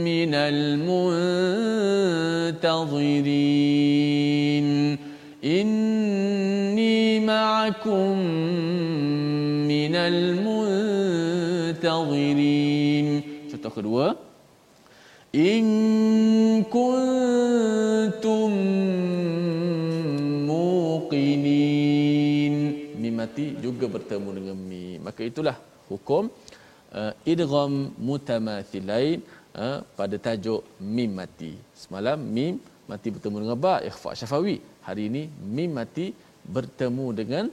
minal 0.05 0.77
muntazirin 0.85 2.61
inni 5.41 6.97
ma'akum 7.25 8.17
minal 9.71 10.21
muntazirin 10.45 11.89
contoh 13.49 13.73
kedua 13.73 14.07
in 15.35 16.63
kuntum 16.71 18.55
muqinin. 20.47 22.55
Mim 23.03 23.15
mati 23.19 23.59
juga 23.59 23.91
bertemu 23.91 24.31
dengan 24.39 24.57
mim. 24.71 25.03
Maka 25.03 25.27
itulah 25.27 25.59
hukum 25.91 26.31
uh, 26.95 27.13
idgham 27.27 27.91
mutamathilain 27.99 29.27
uh, 29.59 29.83
pada 29.99 30.17
tajuk 30.27 30.63
mim 30.79 31.11
mati. 31.19 31.59
Semalam 31.83 32.19
mim 32.37 32.63
mati 32.87 33.11
bertemu 33.11 33.37
dengan 33.43 33.59
ba 33.59 33.83
ikhfa 33.91 34.15
syafawi. 34.15 34.63
Hari 34.87 35.03
ini 35.11 35.23
mim 35.57 35.71
mati 35.75 36.15
bertemu 36.47 37.07
dengan 37.21 37.45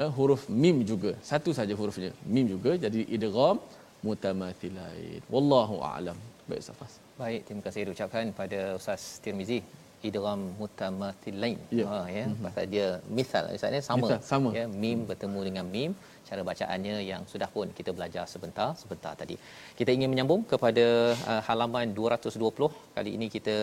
uh, 0.00 0.10
huruf 0.16 0.48
mim 0.48 0.80
juga. 0.88 1.12
Satu 1.20 1.52
saja 1.52 1.76
hurufnya 1.76 2.16
mim 2.24 2.48
juga. 2.48 2.80
Jadi 2.84 3.04
idgham 3.12 3.60
mutamathilain 4.00 5.20
wallahu 5.28 5.84
a'lam. 5.84 6.16
Baik 6.48 6.64
safas 6.64 7.05
Baik, 7.16 7.48
terima 7.48 7.62
kasih 7.64 7.82
diucapkan 7.88 8.28
pada 8.40 8.60
Ustaz 8.78 9.02
Tirmizi 9.24 9.58
idgham 10.08 10.40
mutamathil 10.60 11.36
Ya. 11.78 11.84
Ha 11.90 11.98
ya, 12.16 12.24
Mhm. 12.24 12.28
mm-hmm. 12.28 12.44
pasal 12.46 12.64
dia 12.74 12.86
misal 13.18 13.44
Ustaz 13.56 13.72
sama. 13.88 14.04
Misal, 14.04 14.20
sama. 14.30 14.50
Ya, 14.58 14.64
mim 14.82 14.98
bertemu 15.10 15.40
dengan 15.48 15.66
mim, 15.74 15.90
cara 16.28 16.42
bacaannya 16.48 16.96
yang 17.10 17.22
sudah 17.32 17.48
pun 17.54 17.66
kita 17.78 17.90
belajar 17.96 18.24
sebentar 18.32 18.68
sebentar 18.82 19.12
tadi. 19.20 19.36
Kita 19.78 19.90
ingin 19.96 20.10
menyambung 20.12 20.42
kepada 20.52 20.86
uh, 21.32 21.42
halaman 21.48 21.96
220. 21.96 22.68
Kali 22.96 23.10
ini 23.16 23.26
kita 23.36 23.56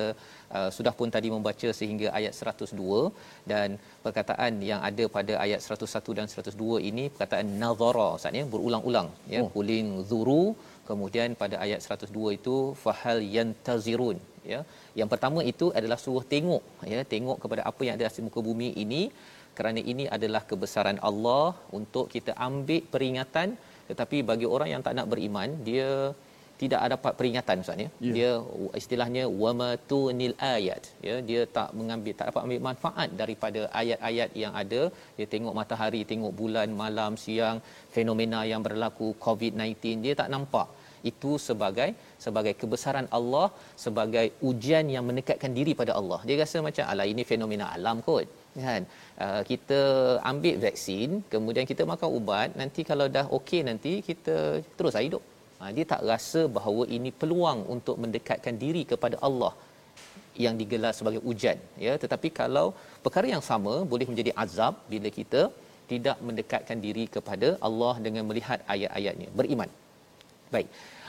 uh, 0.58 0.70
sudah 0.78 0.94
pun 1.00 1.13
tadi 1.16 1.30
membaca 1.36 1.70
sehingga 1.80 2.10
ayat 2.20 2.34
102 2.34 3.13
dan 3.52 3.78
perkataan 4.06 4.52
yang 4.72 4.82
ada 4.89 5.06
pada 5.18 5.34
ayat 5.46 5.62
101 5.62 6.18
dan 6.20 6.28
102 6.36 6.89
ini 6.89 7.06
perkataan 7.13 7.48
nazara 7.63 8.10
Ustaz 8.18 8.34
ya, 8.42 8.46
berulang-ulang 8.56 9.10
ya, 9.36 9.42
Oh. 9.46 9.50
kulin 9.56 9.88
zuru 10.12 10.44
kemudian 10.89 11.30
pada 11.41 11.56
ayat 11.65 11.80
102 11.86 12.38
itu 12.39 12.56
fahal 12.84 13.19
yantazirun 13.36 14.17
ya. 14.54 14.60
Yang 15.00 15.10
pertama 15.13 15.39
itu 15.52 15.65
adalah 15.80 15.98
suruh 16.04 16.26
tengok 16.34 16.63
ya 16.93 17.02
tengok 17.13 17.38
kepada 17.43 17.62
apa 17.72 17.82
yang 17.88 17.96
ada 17.98 18.13
di 18.17 18.24
muka 18.28 18.41
bumi 18.50 18.69
ini. 18.86 19.04
Kerana 19.58 19.80
ini 19.91 20.06
adalah 20.15 20.41
kebesaran 20.50 21.00
Allah 21.10 21.48
untuk 21.80 22.06
kita 22.13 22.34
ambil 22.48 22.82
peringatan. 22.93 23.50
Tetapi 23.89 24.17
bagi 24.30 24.48
orang 24.56 24.69
yang 24.74 24.82
tak 24.86 24.96
nak 24.98 25.10
beriman 25.12 25.50
dia 25.67 25.89
tidak 26.62 26.82
dapat 26.94 27.13
peringatan 27.20 27.63
ustaz 27.63 27.84
ya? 27.84 27.89
Ya. 28.08 28.13
dia 28.18 28.32
istilahnya 28.80 29.24
wama 29.42 29.70
tunil 29.92 30.36
ayat. 30.54 30.84
Ya 31.08 31.16
dia 31.30 31.42
tak 31.58 31.70
mengambil 31.80 32.13
tak 32.20 32.28
dapat 32.30 32.44
ambil 32.46 32.62
manfaat 32.70 33.10
daripada 33.22 33.62
ayat-ayat 33.82 34.30
yang 34.44 34.54
ada. 34.62 34.82
Dia 35.18 35.28
tengok 35.34 35.58
matahari 35.60 36.02
tengok 36.12 36.34
bulan 36.42 36.70
malam 36.84 37.13
siang 37.26 37.60
fenomena 37.96 38.42
yang 38.52 38.63
berlaku 38.68 39.10
covid-19 39.26 40.06
dia 40.06 40.16
tak 40.22 40.32
nampak. 40.36 40.70
Itu 41.12 41.32
sebagai 41.48 41.89
sebagai 42.26 42.54
kebesaran 42.62 43.08
Allah 43.18 43.48
sebagai 43.86 44.26
ujian 44.50 44.88
yang 44.96 45.04
mendekatkan 45.10 45.52
diri 45.58 45.74
pada 45.82 45.94
Allah. 46.00 46.20
Dia 46.28 46.38
rasa 46.44 46.58
macam 46.68 46.86
ala 46.94 47.06
ini 47.13 47.26
fenomena 47.34 47.68
alam 47.76 48.00
kot. 48.08 48.28
Kan? 48.66 48.84
Uh, 49.24 49.42
kita 49.52 49.80
ambil 50.32 50.56
vaksin 50.63 51.10
kemudian 51.34 51.66
kita 51.72 51.84
makan 51.92 52.10
ubat 52.18 52.50
nanti 52.62 52.82
kalau 52.89 53.08
dah 53.16 53.26
okey 53.38 53.62
nanti 53.70 53.92
kita 54.10 54.36
terus 54.78 54.96
hidup 55.06 55.24
Ha, 55.63 55.69
dia 55.76 55.86
tak 55.91 56.02
rasa 56.10 56.41
bahawa 56.56 56.84
ini 56.95 57.10
peluang 57.19 57.60
untuk 57.73 57.95
mendekatkan 58.04 58.56
diri 58.63 58.82
kepada 58.89 59.17
Allah 59.28 59.52
yang 60.43 60.56
digelar 60.62 60.91
sebagai 60.97 61.21
ujian 61.32 61.58
ya. 61.86 61.93
Tetapi 62.02 62.30
kalau 62.39 62.65
perkara 63.06 63.28
yang 63.34 63.43
sama 63.49 63.73
boleh 63.91 64.08
menjadi 64.10 64.32
azab 64.43 64.73
bila 64.93 65.10
kita 65.19 65.41
tidak 65.91 66.17
mendekatkan 66.28 66.78
diri 66.86 67.06
kepada 67.15 67.49
Allah 67.67 67.93
dengan 68.06 68.26
melihat 68.30 68.60
ayat-ayatnya 68.76 69.30
beriman. 69.39 69.69
Baik. 70.56 70.67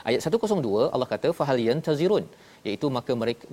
Ayat 0.09 0.21
102 0.23 0.87
Allah 0.93 1.09
kata 1.13 1.29
fahal 1.39 1.59
yantazirun 1.67 2.25
iaitu 2.67 2.87
maka 2.97 3.11
mereka 3.23 3.45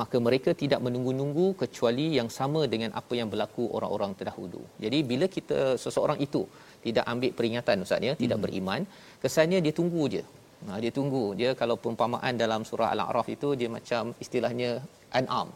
maka 0.00 0.16
mereka 0.26 0.50
tidak 0.62 0.80
menunggu-nunggu 0.86 1.46
kecuali 1.62 2.06
yang 2.18 2.28
sama 2.38 2.60
dengan 2.72 2.90
apa 3.00 3.12
yang 3.20 3.28
berlaku 3.32 3.64
orang-orang 3.76 4.12
terdahulu. 4.18 4.62
Jadi 4.84 4.98
bila 5.10 5.26
kita 5.36 5.60
seseorang 5.84 6.18
itu 6.26 6.42
tidak 6.86 7.04
ambil 7.12 7.30
peringatan 7.38 7.84
ustaz 7.86 8.08
ya, 8.08 8.12
tidak 8.22 8.38
beriman, 8.44 8.82
kesannya 9.22 9.58
dia 9.66 9.74
tunggu 9.80 10.04
je. 10.14 10.22
Ha, 10.68 10.76
dia 10.82 10.92
tunggu. 10.98 11.24
Dia 11.40 11.50
kalau 11.60 11.76
perumpamaan 11.82 12.34
dalam 12.42 12.60
surah 12.68 12.88
Al-A'raf 12.94 13.28
itu 13.36 13.48
dia 13.60 13.68
macam 13.76 14.12
istilahnya 14.24 14.70
an'am. 15.18 15.48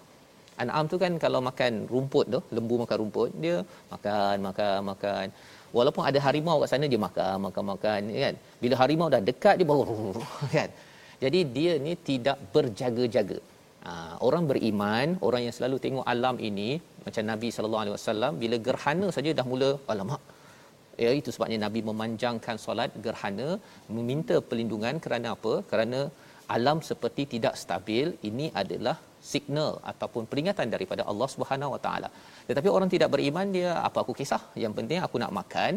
An'am 0.63 0.85
tu 0.93 0.97
kan 1.03 1.13
kalau 1.25 1.41
makan 1.49 1.73
rumput 1.93 2.27
tu, 2.35 2.41
lembu 2.57 2.75
makan 2.83 2.97
rumput, 3.03 3.31
dia 3.45 3.57
makan, 3.93 4.35
makan, 4.49 4.79
makan. 4.91 5.27
Walaupun 5.77 6.03
ada 6.09 6.19
harimau 6.27 6.57
kat 6.63 6.69
sana 6.73 6.87
dia 6.93 7.01
makan, 7.07 7.37
makan, 7.47 7.65
makan 7.73 8.01
kan. 8.25 8.35
Bila 8.63 8.75
harimau 8.83 9.09
dah 9.15 9.23
dekat 9.31 9.55
dia 9.61 9.69
baru 9.73 10.15
kan. 10.57 10.71
Jadi 11.25 11.41
dia 11.57 11.73
ni 11.87 11.93
tidak 12.11 12.39
berjaga-jaga. 12.55 13.39
Ha, 13.85 13.93
orang 14.27 14.45
beriman, 14.51 15.07
orang 15.29 15.43
yang 15.47 15.55
selalu 15.57 15.77
tengok 15.85 16.07
alam 16.13 16.37
ini 16.49 16.69
macam 17.07 17.25
Nabi 17.33 17.49
sallallahu 17.55 17.83
alaihi 17.85 17.97
wasallam 17.99 18.33
bila 18.43 18.57
gerhana 18.67 19.09
saja 19.17 19.31
dah 19.39 19.47
mula 19.53 19.71
alamak. 19.93 20.23
Ya 21.05 21.11
itu 21.21 21.31
sebabnya 21.35 21.59
Nabi 21.65 21.81
memanjangkan 21.91 22.57
solat 22.65 22.91
gerhana 23.07 23.49
meminta 23.97 24.37
perlindungan 24.49 24.97
kerana 25.05 25.29
apa? 25.37 25.55
Kerana 25.71 26.01
alam 26.57 26.79
seperti 26.91 27.23
tidak 27.35 27.55
stabil 27.63 28.07
ini 28.29 28.47
adalah 28.63 28.97
signal 29.33 29.71
ataupun 29.91 30.23
peringatan 30.31 30.69
daripada 30.75 31.03
Allah 31.11 31.29
Subhanahu 31.35 31.75
Wa 31.75 31.81
Taala. 31.85 32.09
Tetapi 32.49 32.69
orang 32.77 32.91
tidak 32.95 33.09
beriman 33.15 33.47
dia 33.57 33.71
apa 33.89 33.99
aku 34.03 34.13
kisah? 34.19 34.43
Yang 34.65 34.73
penting 34.79 34.99
aku 35.07 35.17
nak 35.23 35.33
makan, 35.39 35.73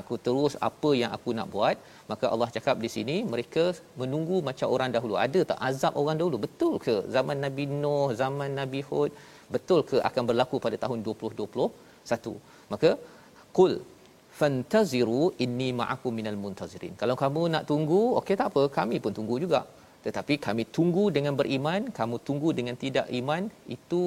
aku 0.00 0.14
terus 0.26 0.54
apa 0.68 0.90
yang 1.00 1.10
aku 1.16 1.30
nak 1.38 1.48
buat. 1.54 1.76
Maka 2.10 2.26
Allah 2.34 2.48
cakap 2.56 2.76
di 2.84 2.90
sini 2.96 3.16
mereka 3.32 3.64
menunggu 4.02 4.38
macam 4.48 4.70
orang 4.76 4.92
dahulu. 4.96 5.16
Ada 5.26 5.42
tak 5.50 5.60
azab 5.68 5.92
orang 6.02 6.18
dahulu? 6.20 6.38
Betul 6.46 6.74
ke 6.86 6.94
zaman 7.16 7.38
Nabi 7.46 7.66
Nuh, 7.82 8.08
zaman 8.22 8.50
Nabi 8.60 8.80
Hud? 8.88 9.12
Betul 9.56 9.82
ke 9.90 9.96
akan 10.08 10.22
berlaku 10.30 10.58
pada 10.66 10.78
tahun 10.84 11.00
2021? 11.08 12.72
Maka 12.72 12.90
kul 13.58 13.74
fantaziru 14.38 15.22
inni 15.44 15.68
ma'akum 15.80 16.12
minal 16.18 16.38
muntazirin. 16.44 16.94
Kalau 17.02 17.16
kamu 17.22 17.42
nak 17.54 17.64
tunggu, 17.70 18.00
okey 18.20 18.36
tak 18.40 18.48
apa, 18.52 18.62
kami 18.78 18.96
pun 19.04 19.12
tunggu 19.18 19.36
juga. 19.44 19.60
Tetapi 20.06 20.34
kami 20.46 20.62
tunggu 20.76 21.04
dengan 21.16 21.34
beriman, 21.40 21.80
kamu 21.98 22.16
tunggu 22.26 22.50
dengan 22.58 22.76
tidak 22.84 23.06
iman, 23.20 23.42
itu 23.76 24.02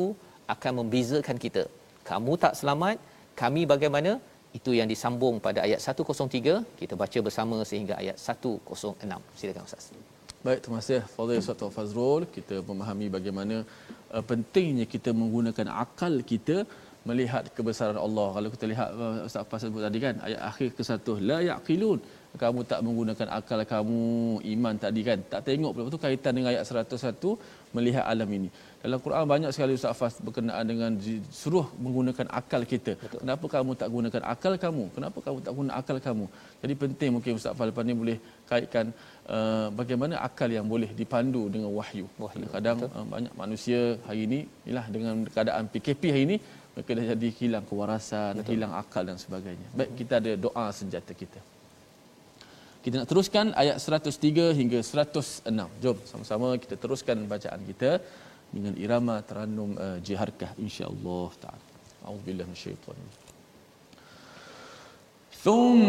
akan 0.54 0.72
membezakan 0.80 1.38
kita. 1.46 1.64
Kamu 2.10 2.34
tak 2.44 2.54
selamat, 2.60 2.98
kami 3.42 3.64
bagaimana? 3.74 4.14
Itu 4.58 4.72
yang 4.78 4.88
disambung 4.92 5.36
pada 5.48 5.60
ayat 5.66 5.80
103, 5.82 6.54
kita 6.80 6.94
baca 7.02 7.20
bersama 7.28 7.58
sehingga 7.72 7.94
ayat 8.02 8.18
106. 8.18 9.38
Silakan 9.40 9.64
Ustaz. 9.70 9.86
Baik, 10.46 10.60
terima 10.64 10.78
kasih 10.82 11.00
Fadil 11.14 11.42
Ustaz 11.44 11.62
Fazrul. 11.76 12.24
Kita 12.36 12.56
memahami 12.70 13.08
bagaimana 13.16 13.56
uh, 14.16 14.24
pentingnya 14.30 14.86
kita 14.94 15.12
menggunakan 15.22 15.68
akal 15.84 16.14
kita 16.32 16.58
melihat 17.08 17.44
kebesaran 17.56 18.00
Allah. 18.06 18.28
Kalau 18.36 18.50
kita 18.56 18.66
lihat 18.72 18.90
uh, 19.04 19.28
Ustaz 19.28 19.48
Faz 19.50 19.64
sebut 19.66 19.84
tadi 19.88 20.00
kan, 20.06 20.16
ayat 20.28 20.42
akhir 20.52 20.70
ke 20.78 20.84
satu, 20.90 21.14
la 21.30 21.40
yaqilun. 21.52 22.00
Kamu 22.42 22.62
tak 22.72 22.86
menggunakan 22.86 23.28
akal 23.38 23.60
kamu, 23.66 24.02
iman 24.54 24.76
tadi 24.84 25.02
kan. 25.08 25.20
Tak 25.32 25.42
tengok 25.48 25.72
pula 25.74 25.94
tu 25.96 26.02
kaitan 26.04 26.34
dengan 26.38 26.54
ayat 26.54 26.62
101 26.62 27.74
melihat 27.76 28.06
alam 28.12 28.30
ini. 28.38 28.50
Dalam 28.84 29.00
Quran 29.06 29.26
banyak 29.32 29.52
sekali 29.56 29.74
Ustaz 29.80 29.98
Faz 30.00 30.14
berkenaan 30.28 30.66
dengan 30.72 30.92
suruh 31.40 31.68
menggunakan 31.86 32.28
akal 32.40 32.62
kita. 32.74 32.94
Betul. 33.02 33.20
Kenapa 33.24 33.46
kamu 33.56 33.72
tak 33.82 33.90
gunakan 33.96 34.22
akal 34.34 34.54
kamu? 34.66 34.84
Kenapa 34.96 35.18
kamu 35.26 35.38
tak 35.46 35.54
guna 35.58 35.72
akal 35.80 35.98
kamu? 36.08 36.26
Jadi 36.62 36.74
penting 36.84 37.10
mungkin 37.16 37.32
Ustaz 37.40 37.58
Faz 37.58 37.68
lepas 37.72 37.84
ni 37.90 37.96
boleh 38.02 38.18
kaitkan 38.52 38.86
uh, 39.36 39.68
bagaimana 39.80 40.22
akal 40.28 40.50
yang 40.58 40.68
boleh 40.74 40.90
dipandu 41.00 41.44
dengan 41.54 41.72
wahyu. 41.80 42.06
Wahyu, 42.24 42.46
Kadang-kadang 42.46 42.78
uh, 42.94 43.06
banyak 43.16 43.34
manusia 43.42 43.82
hari 44.08 44.22
ini 44.30 44.40
ialah 44.70 44.86
dengan 44.96 45.16
keadaan 45.34 45.66
PKP 45.74 46.04
hari 46.14 46.24
ini 46.30 46.38
mereka 46.75 46.91
dah 46.99 47.07
jadi 47.13 47.29
hilang 47.41 47.65
kewarasan 47.71 48.33
Betul. 48.39 48.51
hilang 48.53 48.73
akal 48.83 49.03
dan 49.11 49.19
sebagainya 49.25 49.69
baik 49.79 49.91
kita 50.01 50.15
ada 50.23 50.33
doa 50.45 50.67
senjata 50.79 51.13
kita 51.23 51.41
kita 52.85 52.95
nak 53.01 53.09
teruskan 53.13 53.47
ayat 53.63 53.77
103 53.81 54.59
hingga 54.61 54.79
106 54.85 55.83
jom 55.83 55.99
sama-sama 56.11 56.49
kita 56.65 56.75
teruskan 56.85 57.19
bacaan 57.33 57.61
kita 57.71 57.91
dengan 58.55 58.75
irama 58.85 59.17
teranum 59.29 59.71
uh, 59.85 59.99
jiharkah 60.07 60.51
insyaallah 60.67 61.29
taala 61.45 61.65
auzubillahi 62.09 62.49
minasyaitanir 62.53 63.25
ثم 65.45 65.85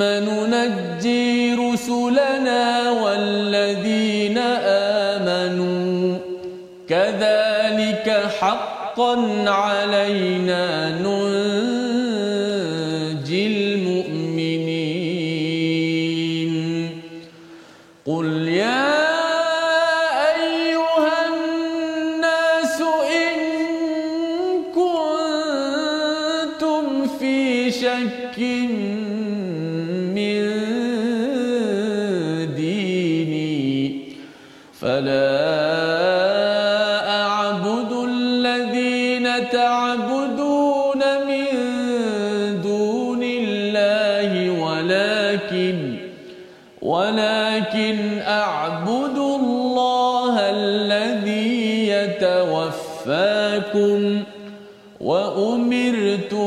ننجي 0.00 1.54
رسلنا 1.54 2.62
والذين 3.02 4.38
آمنوا 5.18 6.18
كذلك 6.88 8.06
حق 8.40 8.65
حقا 8.97 9.49
علينا 9.49 10.89
ننجي 10.89 11.36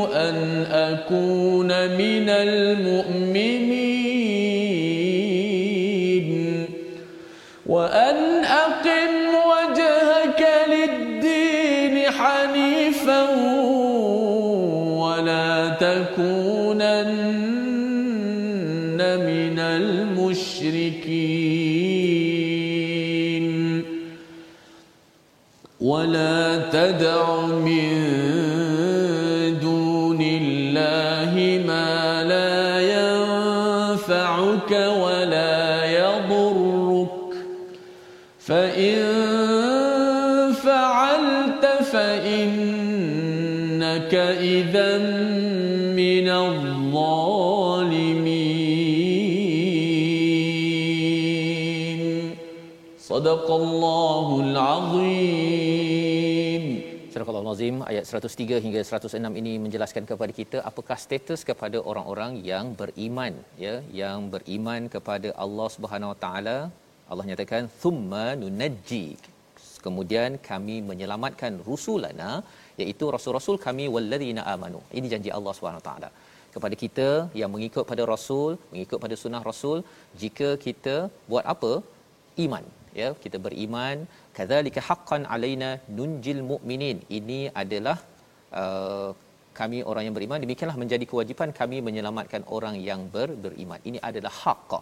أن 0.07 0.67
أكون 0.73 1.67
من 1.97 2.29
المؤمنين. 2.29 4.01
وأن 7.67 8.45
أقم 8.45 9.29
وجهك 9.53 10.49
للدين 10.69 12.11
حنيفا 12.11 13.31
ولا 15.01 15.69
تكونن 15.69 17.41
من 19.01 19.59
المشركين. 19.59 21.11
ولا 25.81 26.71
تدع 26.73 27.47
من 27.47 28.00
Azim 57.61 57.79
ayat 57.91 58.05
103 58.19 58.59
hingga 58.65 58.81
106 58.99 59.39
ini 59.41 59.51
menjelaskan 59.65 60.05
kepada 60.11 60.33
kita 60.39 60.59
apakah 60.69 60.97
status 61.03 61.41
kepada 61.49 61.79
orang-orang 61.91 62.33
yang 62.51 62.67
beriman 62.79 63.35
ya 63.65 63.75
yang 63.99 64.19
beriman 64.35 64.83
kepada 64.95 65.29
Allah 65.45 65.69
Subhanahu 65.75 66.13
Wa 66.13 66.19
Taala. 66.23 66.57
Allah 67.11 67.25
nyatakan 67.31 67.69
thumma 67.83 68.25
nunajji 68.43 69.05
kemudian 69.85 70.41
kami 70.49 70.77
menyelamatkan 70.91 71.53
rusulana 71.69 72.31
iaitu 72.83 73.13
rasul-rasul 73.17 73.59
kami 73.67 73.87
walladzina 73.97 74.45
amanu. 74.55 74.81
Ini 75.01 75.07
janji 75.15 75.33
Allah 75.39 75.55
Subhanahu 75.59 75.83
Wa 75.83 75.89
Taala. 75.91 76.11
Kepada 76.57 76.77
kita 76.85 77.09
yang 77.43 77.53
mengikut 77.57 77.85
pada 77.93 78.05
rasul 78.15 78.51
mengikut 78.73 79.01
pada 79.05 79.19
sunnah 79.25 79.45
rasul 79.51 79.81
jika 80.25 80.51
kita 80.67 80.97
buat 81.33 81.45
apa? 81.57 81.75
Iman 82.47 82.65
ya. 83.03 83.11
Kita 83.27 83.37
beriman 83.49 84.09
kadzalika 84.39 84.81
haqqan 84.89 85.25
alaina 85.35 85.71
nunjil 85.99 86.43
mu'minin. 86.51 86.99
Ini 87.19 87.41
adalah 87.63 87.99
uh, 88.63 89.11
kami 89.61 89.79
orang 89.91 90.03
yang 90.07 90.15
beriman 90.19 90.45
demikianlah 90.45 90.79
menjadi 90.83 91.05
kewajipan 91.11 91.51
kami 91.61 91.79
menyelamatkan 91.89 92.43
orang 92.57 92.77
yang 92.89 93.01
ber, 93.15 93.29
beriman. 93.45 93.81
Ini 93.89 93.99
adalah 94.09 94.33
haqq 94.43 94.73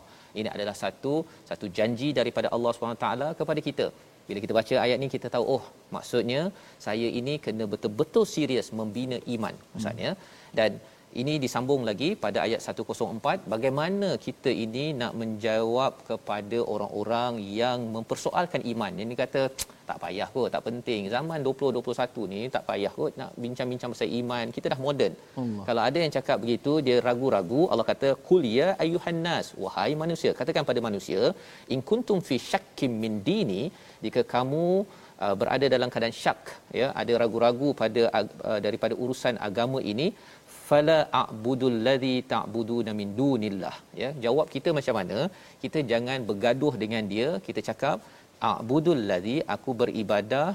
ini 0.40 0.48
adalah 0.56 0.74
satu 0.82 1.14
satu 1.50 1.66
janji 1.78 2.11
daripada 2.20 2.50
Allah 2.56 2.94
taala 3.04 3.28
kepada 3.40 3.62
kita. 3.68 3.88
Bila 4.28 4.38
kita 4.44 4.54
baca 4.58 4.74
ayat 4.84 4.98
ni 5.02 5.08
kita 5.14 5.28
tahu 5.34 5.44
oh 5.56 5.64
maksudnya 5.94 6.40
saya 6.87 7.08
ini 7.20 7.34
kena 7.44 7.64
betul-betul 7.74 8.24
serius 8.34 8.68
membina 8.80 9.18
iman 9.34 9.54
maksudnya. 9.72 10.11
Hmm. 10.12 10.80
Ini 11.23 11.35
disambung 11.44 11.83
lagi 11.88 12.09
pada 12.25 12.38
ayat 12.47 12.61
104 12.61 13.49
bagaimana 13.53 14.09
kita 14.27 14.51
ini 14.64 14.85
nak 15.01 15.12
menjawab 15.21 15.92
kepada 16.11 16.59
orang-orang 16.75 17.40
yang 17.61 17.79
mempersoalkan 17.94 18.62
iman? 18.73 18.92
Ini 19.05 19.14
kata 19.23 19.42
tak 19.88 19.99
payah 20.05 20.29
kot 20.35 20.49
tak 20.55 20.62
penting. 20.68 21.03
Zaman 21.14 21.40
2021 21.47 22.33
ni 22.33 22.40
tak 22.57 22.64
payah 22.68 22.92
kot 22.99 23.12
nak 23.21 23.31
bincang-bincang 23.44 23.92
pasal 23.94 24.11
iman. 24.21 24.47
Kita 24.57 24.66
dah 24.75 24.81
moden. 24.87 25.12
Allah. 25.40 25.64
kalau 25.68 25.83
ada 25.88 25.99
yang 26.05 26.12
cakap 26.18 26.38
begitu 26.44 26.73
dia 26.87 26.97
ragu-ragu 27.09 27.62
Allah 27.73 27.87
kata 27.92 28.09
kul 28.29 28.44
ya 28.59 28.68
ayuhan 28.85 29.18
nas 29.27 29.47
wahai 29.64 29.90
manusia 30.05 30.31
katakan 30.40 30.64
pada 30.71 30.81
manusia 30.88 31.23
in 31.75 31.81
kuntum 31.90 32.21
fi 32.29 32.37
syakkim 32.51 32.92
min 33.05 33.14
dini 33.29 33.62
jika 34.05 34.23
kamu 34.35 34.64
uh, 35.25 35.35
berada 35.40 35.66
dalam 35.75 35.88
keadaan 35.92 36.16
syak 36.23 36.42
ya 36.81 36.88
ada 37.03 37.12
ragu-ragu 37.23 37.71
pada 37.83 38.03
uh, 38.18 38.59
daripada 38.66 38.94
urusan 39.03 39.37
agama 39.49 39.81
ini 39.92 40.09
fala 40.70 40.98
a'budul 41.20 41.78
ladzi 41.87 42.16
ta'buduna 42.33 42.92
min 43.00 43.09
dunillah. 43.20 43.76
Ya 44.02 44.11
jawab 44.24 44.46
kita 44.54 44.70
macam 44.78 44.94
mana? 45.00 45.18
Kita 45.62 45.81
jangan 45.92 46.18
bergaduh 46.31 46.74
dengan 46.83 47.02
dia 47.12 47.28
kita 47.46 47.62
cakap 47.70 47.98
a'budul 48.50 49.02
ladzi 49.11 49.37
aku 49.57 49.72
beribadah 49.83 50.48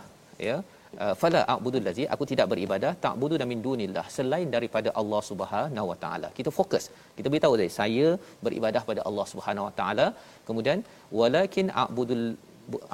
ya. 0.49 0.57
Uh, 1.03 1.13
fala 1.21 1.39
a'budul 1.53 1.85
ladzi 1.87 2.03
aku 2.13 2.23
tidak 2.31 2.47
beribadah 2.51 2.91
ta'budu 3.05 3.35
min 3.51 3.59
dunillah 3.67 4.03
selain 4.15 4.47
daripada 4.55 4.89
Allah 5.01 5.21
Subhanahu 5.29 5.87
wa 5.91 5.97
taala. 6.03 6.27
Kita 6.37 6.49
fokus. 6.59 6.83
Kita 7.17 7.27
beritahu 7.33 7.55
saya 7.61 7.73
saya 7.79 8.07
beribadah 8.45 8.83
pada 8.89 9.01
Allah 9.09 9.25
Subhanahu 9.31 9.67
wa 9.67 9.73
taala. 9.79 10.07
Kemudian 10.49 10.81
walakin 11.21 11.69
a'budul 11.83 12.25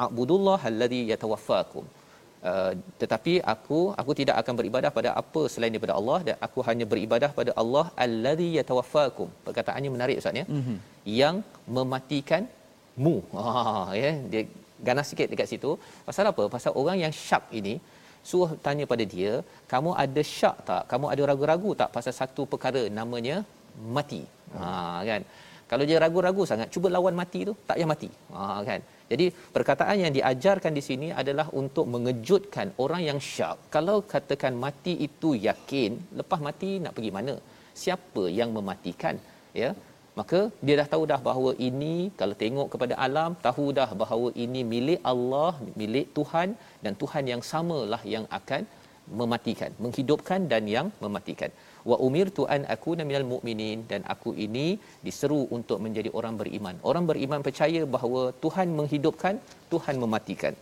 a'budullah 0.05 0.59
alladhi 0.71 1.01
yatawaffakum 1.11 1.85
Uh, 2.49 2.71
tetapi 3.01 3.33
aku 3.53 3.79
aku 4.01 4.11
tidak 4.19 4.35
akan 4.41 4.53
beribadah 4.59 4.91
pada 4.97 5.09
apa 5.21 5.41
selain 5.53 5.73
daripada 5.75 5.95
Allah. 5.99 6.19
Dan 6.27 6.35
aku 6.47 6.59
hanya 6.69 6.85
beribadah 6.93 7.31
pada 7.39 7.51
Allah 7.61 7.85
allazi 8.05 8.49
yatawaffakum. 8.59 9.29
Perkataannya 9.47 9.91
menarik 9.95 10.19
ustaz 10.21 10.41
ya? 10.41 10.45
Mm-hmm. 10.57 10.77
yang 11.21 11.35
mematikan 11.77 12.43
mu. 13.03 13.15
Ah 13.43 13.89
ya. 14.01 14.11
Dia 14.31 14.43
ganas 14.87 15.07
sikit 15.11 15.27
dekat 15.33 15.49
situ. 15.51 15.71
Pasal 16.07 16.31
apa? 16.31 16.45
Pasal 16.55 16.73
orang 16.81 16.99
yang 17.03 17.13
syak 17.27 17.45
ini 17.61 17.75
suruh 18.29 18.51
tanya 18.65 18.85
pada 18.91 19.03
dia 19.13 19.33
kamu 19.73 19.91
ada 20.03 20.21
syak 20.37 20.57
tak? 20.69 20.83
Kamu 20.91 21.05
ada 21.13 21.23
ragu-ragu 21.31 21.71
tak 21.81 21.91
pasal 21.97 22.13
satu 22.21 22.43
perkara 22.53 22.83
namanya 22.99 23.37
mati? 23.97 24.23
Ha 24.55 24.71
kan 25.11 25.23
kalau 25.71 25.83
dia 25.89 25.97
ragu-ragu 26.03 26.43
sangat 26.51 26.67
cuba 26.75 26.87
lawan 26.95 27.15
mati 27.21 27.41
tu 27.49 27.53
tak 27.67 27.75
payah 27.77 27.89
mati 27.93 28.09
ha 28.35 28.61
kan 28.69 28.81
jadi 29.11 29.25
perkataan 29.55 29.97
yang 30.03 30.13
diajarkan 30.17 30.73
di 30.77 30.83
sini 30.87 31.07
adalah 31.21 31.45
untuk 31.61 31.85
mengejutkan 31.93 32.67
orang 32.83 33.01
yang 33.09 33.19
syak. 33.29 33.57
Kalau 33.75 33.97
katakan 34.13 34.53
mati 34.65 34.93
itu 35.07 35.29
yakin, 35.47 35.91
lepas 36.19 36.41
mati 36.47 36.71
nak 36.83 36.93
pergi 36.97 37.11
mana? 37.17 37.35
Siapa 37.83 38.23
yang 38.39 38.51
mematikan? 38.57 39.17
Ya. 39.61 39.69
Maka 40.19 40.39
dia 40.65 40.75
dah 40.79 40.87
tahu 40.93 41.03
dah 41.11 41.19
bahawa 41.27 41.51
ini 41.67 41.95
kalau 42.19 42.35
tengok 42.43 42.67
kepada 42.73 42.93
alam 43.05 43.31
tahu 43.45 43.65
dah 43.79 43.89
bahawa 44.01 44.29
ini 44.43 44.61
milik 44.73 45.01
Allah, 45.11 45.51
milik 45.81 46.07
Tuhan 46.17 46.49
dan 46.83 46.93
Tuhan 47.01 47.23
yang 47.31 47.41
samalah 47.51 48.01
yang 48.15 48.25
akan 48.39 48.63
mematikan, 49.19 49.71
menghidupkan 49.83 50.41
dan 50.51 50.63
yang 50.75 50.87
mematikan 51.03 51.51
wa 51.89 51.97
umirtu 52.07 52.43
an 52.55 52.61
akuna 52.75 53.03
minal 53.09 53.27
mu'minin 53.31 53.79
dan 53.91 54.01
aku 54.13 54.31
ini 54.45 54.67
diseru 55.07 55.41
untuk 55.57 55.79
menjadi 55.85 56.09
orang 56.19 56.35
beriman. 56.41 56.75
Orang 56.91 57.05
beriman 57.11 57.43
percaya 57.47 57.81
bahawa 57.95 58.23
Tuhan 58.43 58.69
menghidupkan, 58.79 59.37
Tuhan 59.73 59.97
mematikan. 60.03 60.55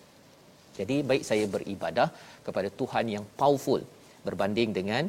Jadi 0.80 0.97
baik 1.09 1.24
saya 1.30 1.45
beribadah 1.55 2.09
kepada 2.47 2.70
Tuhan 2.80 3.05
yang 3.15 3.26
powerful 3.41 3.82
berbanding 4.28 4.72
dengan 4.80 5.03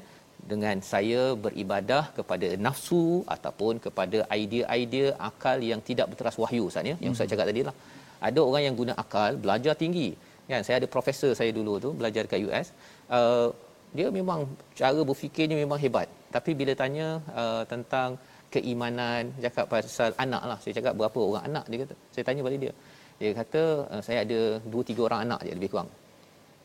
dengan 0.51 0.77
saya 0.91 1.23
beribadah 1.45 2.03
kepada 2.19 2.49
nafsu 2.67 3.05
ataupun 3.35 3.75
kepada 3.87 4.19
idea-idea 4.41 5.09
akal 5.29 5.59
yang 5.71 5.81
tidak 5.89 6.07
berteras 6.11 6.39
wahyu 6.43 6.65
Ustaz 6.71 6.91
ya 6.91 6.97
yang 7.05 7.13
Ustaz 7.15 7.31
cakap 7.33 7.49
tadi 7.51 7.63
lah. 7.69 7.77
Ada 8.29 8.41
orang 8.49 8.63
yang 8.67 8.77
guna 8.81 8.93
akal 9.03 9.33
belajar 9.45 9.75
tinggi. 9.83 10.09
Kan 10.51 10.65
saya 10.67 10.77
ada 10.81 10.89
profesor 10.95 11.31
saya 11.39 11.51
dulu 11.59 11.73
tu 11.85 11.91
belajar 12.01 12.23
dekat 12.27 12.41
US. 12.49 12.69
Uh, 13.19 13.49
dia 13.97 14.07
memang 14.19 14.41
cara 14.81 15.01
berfikirnya 15.11 15.57
memang 15.65 15.79
hebat. 15.85 16.09
Tapi 16.35 16.51
bila 16.61 16.73
tanya 16.83 17.21
uh, 17.33 17.63
tentang 17.73 18.19
keimanan, 18.55 19.33
cakap 19.45 19.65
pasal 19.73 20.11
anak 20.25 20.43
lah. 20.51 20.59
Saya 20.63 20.73
cakap 20.79 20.93
berapa 21.01 21.21
orang 21.31 21.45
anak 21.49 21.65
dia 21.71 21.79
kata. 21.85 21.95
Saya 22.15 22.25
tanya 22.29 22.41
pada 22.47 22.57
dia. 22.65 22.73
Dia 23.21 23.31
kata 23.41 23.63
uh, 23.93 24.03
saya 24.05 24.19
ada 24.27 24.41
2 24.65 24.91
3 24.91 25.07
orang 25.09 25.21
anak 25.27 25.41
je 25.47 25.53
lebih 25.59 25.73
kurang 25.75 25.91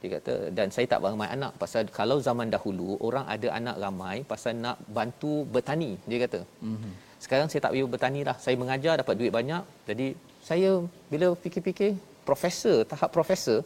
dia 0.04 0.10
kata 0.20 0.36
dan 0.58 0.68
saya 0.76 0.86
tak 0.92 1.00
ramai 1.04 1.28
anak 1.36 1.52
pasal 1.62 1.84
kalau 1.98 2.18
zaman 2.28 2.48
dahulu 2.56 2.88
orang 3.08 3.26
ada 3.34 3.48
anak 3.60 3.76
ramai 3.84 4.16
pasal 4.32 4.52
nak 4.64 4.78
bantu 4.98 5.34
bertani 5.54 5.92
dia 6.10 6.18
kata 6.24 6.40
mm-hmm. 6.44 6.92
sekarang 7.24 7.48
saya 7.52 7.62
tak 7.66 7.72
boleh 7.74 7.92
bertani 7.94 8.22
dah 8.30 8.36
saya 8.46 8.56
mengajar 8.62 8.94
dapat 9.02 9.16
duit 9.20 9.32
banyak 9.38 9.64
jadi 9.90 10.08
saya 10.50 10.72
bila 11.12 11.28
fikir-fikir 11.44 11.92
profesor 12.28 12.78
tahap 12.92 13.10
profesor 13.16 13.60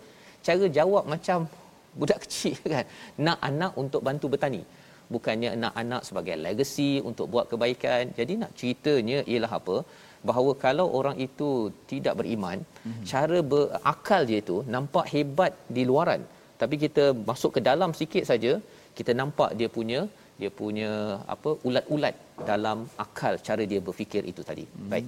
cara 0.46 0.66
jawab 0.78 1.10
macam 1.14 1.50
budak 2.02 2.20
kecil 2.26 2.58
kan 2.74 2.86
nak 3.28 3.40
anak 3.50 3.72
untuk 3.84 4.04
bantu 4.08 4.28
bertani 4.34 4.62
bukannya 5.16 5.52
nak 5.64 5.74
anak 5.82 6.02
sebagai 6.08 6.36
legacy 6.46 6.92
untuk 7.10 7.28
buat 7.34 7.46
kebaikan 7.52 8.04
jadi 8.20 8.34
nak 8.42 8.52
ceritanya 8.60 9.20
ialah 9.32 9.52
apa 9.60 9.78
bahawa 10.30 10.52
kalau 10.66 10.88
orang 11.00 11.18
itu 11.28 11.50
tidak 11.92 12.14
beriman 12.20 12.60
mm-hmm. 12.60 13.04
cara 13.12 13.40
berakal 13.52 14.22
dia 14.30 14.40
itu 14.46 14.58
nampak 14.76 15.06
hebat 15.14 15.54
di 15.76 15.84
luaran 15.90 16.24
tapi 16.62 16.76
kita 16.84 17.04
masuk 17.30 17.52
ke 17.58 17.62
dalam 17.70 17.92
sikit 18.00 18.24
saja 18.32 18.54
kita 19.00 19.12
nampak 19.22 19.50
dia 19.60 19.70
punya 19.78 20.00
dia 20.40 20.50
punya 20.60 20.92
apa 21.34 21.50
ulat-ulat 21.68 22.16
dalam 22.50 22.78
akal 23.04 23.34
cara 23.48 23.64
dia 23.72 23.80
berfikir 23.88 24.24
itu 24.32 24.42
tadi. 24.50 24.66
Hmm. 24.70 24.90
Baik. 24.92 25.06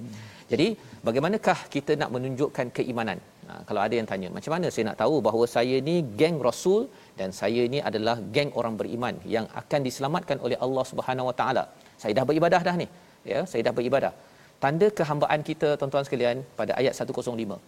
Jadi 0.52 0.66
bagaimanakah 1.06 1.58
kita 1.74 1.94
nak 2.00 2.10
menunjukkan 2.14 2.68
keimanan? 2.78 3.18
Ha, 3.50 3.52
kalau 3.68 3.80
ada 3.84 3.94
yang 3.98 4.08
tanya, 4.10 4.28
macam 4.36 4.52
mana 4.54 4.66
saya 4.74 4.84
nak 4.88 4.98
tahu 5.02 5.14
bahawa 5.26 5.44
saya 5.54 5.76
ni 5.88 5.94
geng 6.20 6.36
Rasul 6.46 6.82
dan 7.18 7.30
saya 7.38 7.62
ni 7.72 7.78
adalah 7.88 8.16
geng 8.34 8.50
orang 8.60 8.74
beriman 8.80 9.14
yang 9.34 9.46
akan 9.60 9.80
diselamatkan 9.88 10.38
oleh 10.46 10.58
Allah 10.64 10.84
Subhanahu 10.90 11.28
Wa 11.30 11.34
Taala. 11.40 11.64
Saya 12.02 12.12
dah 12.18 12.24
beribadah 12.30 12.60
dah 12.68 12.74
ni. 12.82 12.86
Ya, 13.32 13.40
saya 13.50 13.62
dah 13.66 13.74
beribadah. 13.78 14.12
Tanda 14.62 14.86
kehambaan 14.98 15.40
kita 15.50 15.68
tuan-tuan 15.80 16.06
sekalian 16.06 16.38
pada 16.60 16.72
ayat 16.80 16.94
105. 16.94 17.58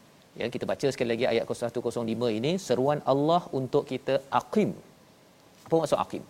Ya, 0.41 0.47
kita 0.55 0.65
baca 0.71 0.87
sekali 0.95 1.09
lagi 1.15 1.27
ayat 1.33 1.45
105 1.51 2.39
ini 2.39 2.53
seruan 2.67 3.01
Allah 3.13 3.43
untuk 3.61 3.85
kita 3.93 4.15
aqim. 4.41 4.71
Apa 5.67 5.75
maksud 5.83 5.99
aqim? 6.05 6.23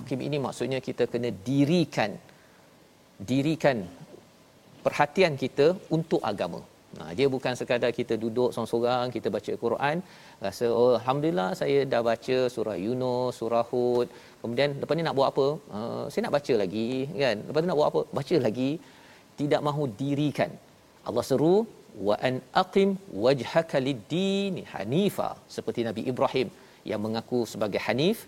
Aqim 0.00 0.20
ini 0.28 0.36
maksudnya 0.46 0.80
kita 0.88 1.04
kena 1.12 1.30
dirikan 1.48 2.12
dirikan 3.30 3.78
perhatian 4.84 5.34
kita 5.42 5.66
untuk 5.96 6.20
agama. 6.30 6.60
Nah, 6.98 7.10
dia 7.18 7.26
bukan 7.34 7.52
sekadar 7.60 7.90
kita 7.98 8.14
duduk 8.24 8.48
seorang-seorang 8.52 9.06
kita 9.16 9.28
baca 9.36 9.52
Quran, 9.64 9.96
rasa 10.44 10.66
oh 10.78 10.92
alhamdulillah 10.98 11.50
saya 11.60 11.78
dah 11.92 12.02
baca 12.10 12.38
surah 12.54 12.76
Yunus, 12.84 13.38
surah 13.40 13.64
Hud. 13.70 14.08
Kemudian 14.42 14.70
lepas 14.80 14.94
ni 14.98 15.04
nak 15.06 15.16
buat 15.18 15.28
apa? 15.32 15.46
Uh, 15.78 16.04
saya 16.10 16.22
nak 16.26 16.34
baca 16.38 16.54
lagi 16.62 16.88
kan. 17.22 17.36
Lepas 17.48 17.60
tu 17.62 17.68
nak 17.70 17.78
buat 17.80 17.90
apa? 17.92 18.02
Baca 18.18 18.36
lagi. 18.46 18.70
Tidak 19.40 19.60
mahu 19.68 19.84
dirikan. 20.00 20.50
Allah 21.08 21.24
seru 21.30 21.54
wa 22.06 22.14
an 22.28 22.34
aqim 22.62 22.90
wajhaka 23.24 23.78
lid-din 23.86 24.56
hanifa 24.72 25.28
seperti 25.56 25.80
Nabi 25.88 26.02
Ibrahim 26.12 26.48
yang 26.90 27.00
mengaku 27.04 27.40
sebagai 27.52 27.80
hanif 27.86 28.18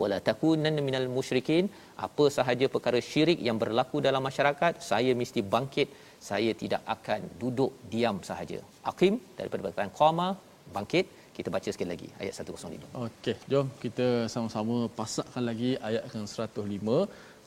wala 0.00 0.16
takunanna 0.28 0.82
minal 0.88 1.06
musyrikin 1.16 1.64
apa 2.06 2.24
sahaja 2.36 2.66
perkara 2.74 3.00
syirik 3.10 3.38
yang 3.48 3.58
berlaku 3.62 3.98
dalam 4.06 4.22
masyarakat 4.28 4.82
saya 4.90 5.12
mesti 5.20 5.40
bangkit 5.54 5.88
saya 6.28 6.50
tidak 6.62 6.82
akan 6.94 7.20
duduk 7.42 7.72
diam 7.92 8.16
sahaja. 8.28 8.58
Aqim 8.90 9.14
daripada 9.38 9.60
perkataan 9.64 9.92
qama 10.00 10.28
bangkit. 10.76 11.06
Kita 11.36 11.48
baca 11.54 11.68
sekali 11.74 11.90
lagi 11.92 12.08
ayat 12.22 12.34
105 12.40 13.04
okey 13.04 13.34
jom 13.52 13.66
kita 13.84 14.06
sama-sama 14.34 14.76
pasakkan 14.98 15.42
lagi 15.50 15.70
ayat 15.88 16.02
yang 16.14 16.26
105 16.30 16.98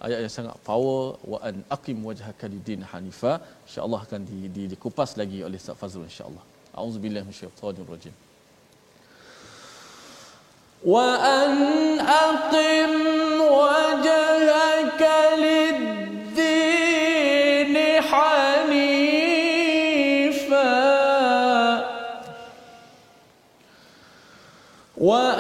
ayat 0.08 0.20
yang 0.24 0.34
sangat 0.38 0.56
power 0.70 1.04
wa 1.32 1.40
an 1.50 1.56
aqim 1.76 2.00
wajhaka 2.10 2.52
lid-din 2.54 2.84
hanifa. 2.92 3.34
Insyaallah 3.68 4.02
akan 4.08 4.22
di, 4.30 4.40
di, 4.56 4.64
dikupas 4.74 5.12
lagi 5.22 5.40
oleh 5.48 5.60
Ustaz 5.64 5.80
Fazrul 5.82 6.08
insyaallah. 6.12 6.44
Auzubillahi 6.84 7.26
minasyaitanir 7.30 7.92
rajim 7.96 8.16
wa 10.94 11.08
an 11.38 11.54
aqim 12.06 12.92
wajhaka 13.60 14.67
wa 24.98 25.36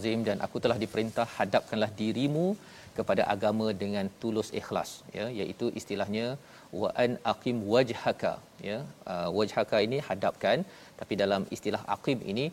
azim 0.00 0.20
dan 0.28 0.38
aku 0.46 0.56
telah 0.64 0.78
diperintah 0.82 1.26
hadapkanlah 1.38 1.90
dirimu 2.00 2.46
kepada 2.98 3.22
agama 3.34 3.66
dengan 3.82 4.06
tulus 4.22 4.48
ikhlas 4.60 4.90
ya 5.18 5.26
iaitu 5.40 5.66
istilahnya 5.80 6.26
wa 6.80 6.88
an 7.04 7.12
aqim 7.32 7.58
wajhaka 7.74 8.32
ya. 8.68 8.78
Uh, 9.12 9.28
wajhaka 9.38 9.78
ini 9.86 9.98
hadapkan 10.08 10.58
tapi 11.00 11.14
dalam 11.22 11.44
istilah 11.56 11.82
aqim 11.96 12.18
ini 12.32 12.46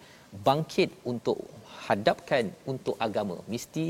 bangkit 0.47 0.91
untuk 1.11 1.39
hadapkan 1.87 2.45
untuk 2.71 2.95
agama. 3.07 3.37
Mesti 3.53 3.87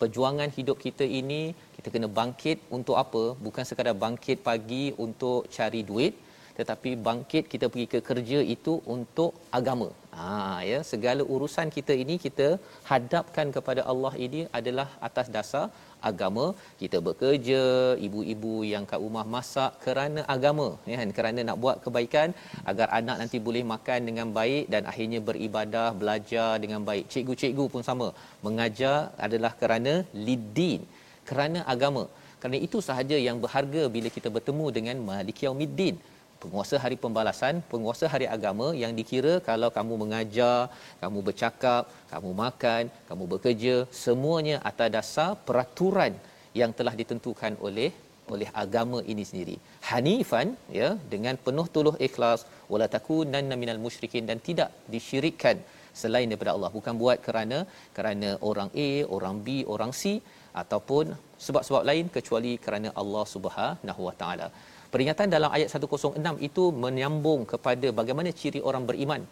perjuangan 0.00 0.50
hidup 0.56 0.78
kita 0.86 1.04
ini 1.20 1.42
kita 1.76 1.88
kena 1.94 2.08
bangkit 2.20 2.58
untuk 2.76 2.96
apa? 3.04 3.24
Bukan 3.46 3.66
sekadar 3.68 3.96
bangkit 4.06 4.40
pagi 4.48 4.84
untuk 5.06 5.40
cari 5.56 5.82
duit 5.90 6.14
tetapi 6.58 6.90
bangkit 7.06 7.44
kita 7.52 7.66
pergi 7.72 7.88
ke 7.94 7.98
kerja 8.08 8.38
itu 8.54 8.74
untuk 8.94 9.32
agama. 9.58 9.88
Ha 10.18 10.30
ya, 10.68 10.78
segala 10.90 11.22
urusan 11.34 11.68
kita 11.76 11.94
ini 12.02 12.14
kita 12.24 12.46
hadapkan 12.90 13.48
kepada 13.56 13.82
Allah 13.90 14.12
ini 14.26 14.40
adalah 14.58 14.88
atas 15.08 15.26
dasar 15.36 15.66
agama. 16.08 16.46
Kita 16.80 16.98
bekerja, 17.08 17.62
ibu-ibu 18.06 18.54
yang 18.72 18.84
kat 18.90 19.00
rumah 19.04 19.24
masak 19.34 19.72
kerana 19.84 20.20
agama, 20.34 20.68
ya 20.90 20.96
kan? 21.00 21.10
Kerana 21.18 21.40
nak 21.48 21.58
buat 21.64 21.76
kebaikan 21.84 22.28
agar 22.70 22.88
anak 23.00 23.16
nanti 23.22 23.38
boleh 23.48 23.64
makan 23.74 24.10
dengan 24.10 24.28
baik 24.38 24.66
dan 24.74 24.82
akhirnya 24.92 25.22
beribadah, 25.30 25.88
belajar 26.02 26.50
dengan 26.64 26.82
baik. 26.90 27.06
Cikgu-cikgu 27.14 27.66
pun 27.74 27.84
sama. 27.90 28.10
Mengajar 28.46 28.98
adalah 29.26 29.54
kerana 29.62 29.94
lidin, 30.28 30.82
kerana 31.30 31.62
agama. 31.74 32.04
Kerana 32.42 32.58
itu 32.66 32.78
sahaja 32.88 33.16
yang 33.28 33.38
berharga 33.44 33.82
bila 33.94 34.08
kita 34.16 34.28
bertemu 34.36 34.66
dengan 34.76 34.96
Malik 35.10 35.38
Yaumiddin 35.46 35.96
penguasa 36.42 36.76
hari 36.84 36.96
pembalasan, 37.04 37.54
penguasa 37.72 38.06
hari 38.12 38.26
agama 38.36 38.66
yang 38.82 38.92
dikira 38.98 39.34
kalau 39.48 39.68
kamu 39.76 39.94
mengajar, 40.02 40.58
kamu 41.02 41.18
bercakap, 41.28 41.84
kamu 42.12 42.30
makan, 42.42 42.82
kamu 43.08 43.24
bekerja, 43.32 43.76
semuanya 44.04 44.58
atas 44.70 44.90
dasar 44.96 45.30
peraturan 45.48 46.14
yang 46.60 46.72
telah 46.78 46.94
ditentukan 47.00 47.54
oleh 47.68 47.90
oleh 48.34 48.48
agama 48.62 48.98
ini 49.12 49.24
sendiri. 49.28 49.56
Hanifan 49.90 50.48
ya 50.78 50.88
dengan 51.12 51.34
penuh 51.46 51.66
tuluh 51.74 51.94
ikhlas 52.06 52.40
wala 52.72 52.86
takunanna 52.94 53.56
minal 53.62 53.80
musyrikin 53.84 54.28
dan 54.30 54.38
tidak 54.48 54.70
disyirikkan 54.94 55.58
selain 56.00 56.28
daripada 56.30 56.52
Allah 56.56 56.70
bukan 56.78 56.94
buat 57.02 57.18
kerana 57.26 57.58
kerana 57.96 58.30
orang 58.50 58.70
A, 58.88 58.90
orang 59.16 59.36
B, 59.46 59.48
orang 59.74 59.92
C 60.00 60.20
ataupun 60.62 61.04
sebab-sebab 61.46 61.82
lain 61.90 62.06
kecuali 62.16 62.52
kerana 62.64 62.88
Allah 63.02 63.24
Subhanahu 63.34 64.02
Wa 64.08 64.14
Taala. 64.22 64.48
Peringatan 64.92 65.28
dalam 65.34 65.50
ayat 65.56 65.68
106 65.74 66.48
itu 66.48 66.64
menyambung 66.84 67.40
kepada 67.52 67.88
bagaimana 67.98 68.30
ciri 68.40 68.60
orang 68.68 68.84
beriman. 68.88 69.22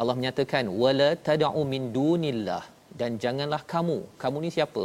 Allah 0.00 0.14
menyatakan 0.18 0.64
wala 0.82 1.08
tad'u 1.28 1.62
min 1.72 1.82
dunillah 1.96 2.62
dan 3.00 3.18
janganlah 3.24 3.62
kamu. 3.72 3.98
Kamu 4.22 4.36
ni 4.44 4.50
siapa? 4.56 4.84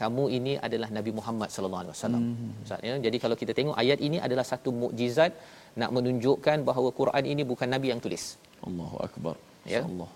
Kamu 0.00 0.24
ini 0.36 0.52
adalah 0.66 0.88
Nabi 0.98 1.12
Muhammad 1.18 1.48
sallallahu 1.54 1.82
alaihi 1.82 1.94
wasallam. 1.96 2.22
Maksudnya 2.60 2.94
jadi 3.06 3.16
kalau 3.24 3.36
kita 3.42 3.52
tengok 3.58 3.76
ayat 3.82 3.98
ini 4.06 4.18
adalah 4.26 4.46
satu 4.52 4.70
mukjizat 4.82 5.32
nak 5.80 5.90
menunjukkan 5.96 6.58
bahawa 6.68 6.88
Quran 7.00 7.24
ini 7.32 7.42
bukan 7.50 7.68
nabi 7.74 7.88
yang 7.92 8.00
tulis. 8.04 8.24
Allahu 8.68 8.96
akbar. 9.06 9.34
Ya. 9.74 9.82
Allah. 9.90 10.10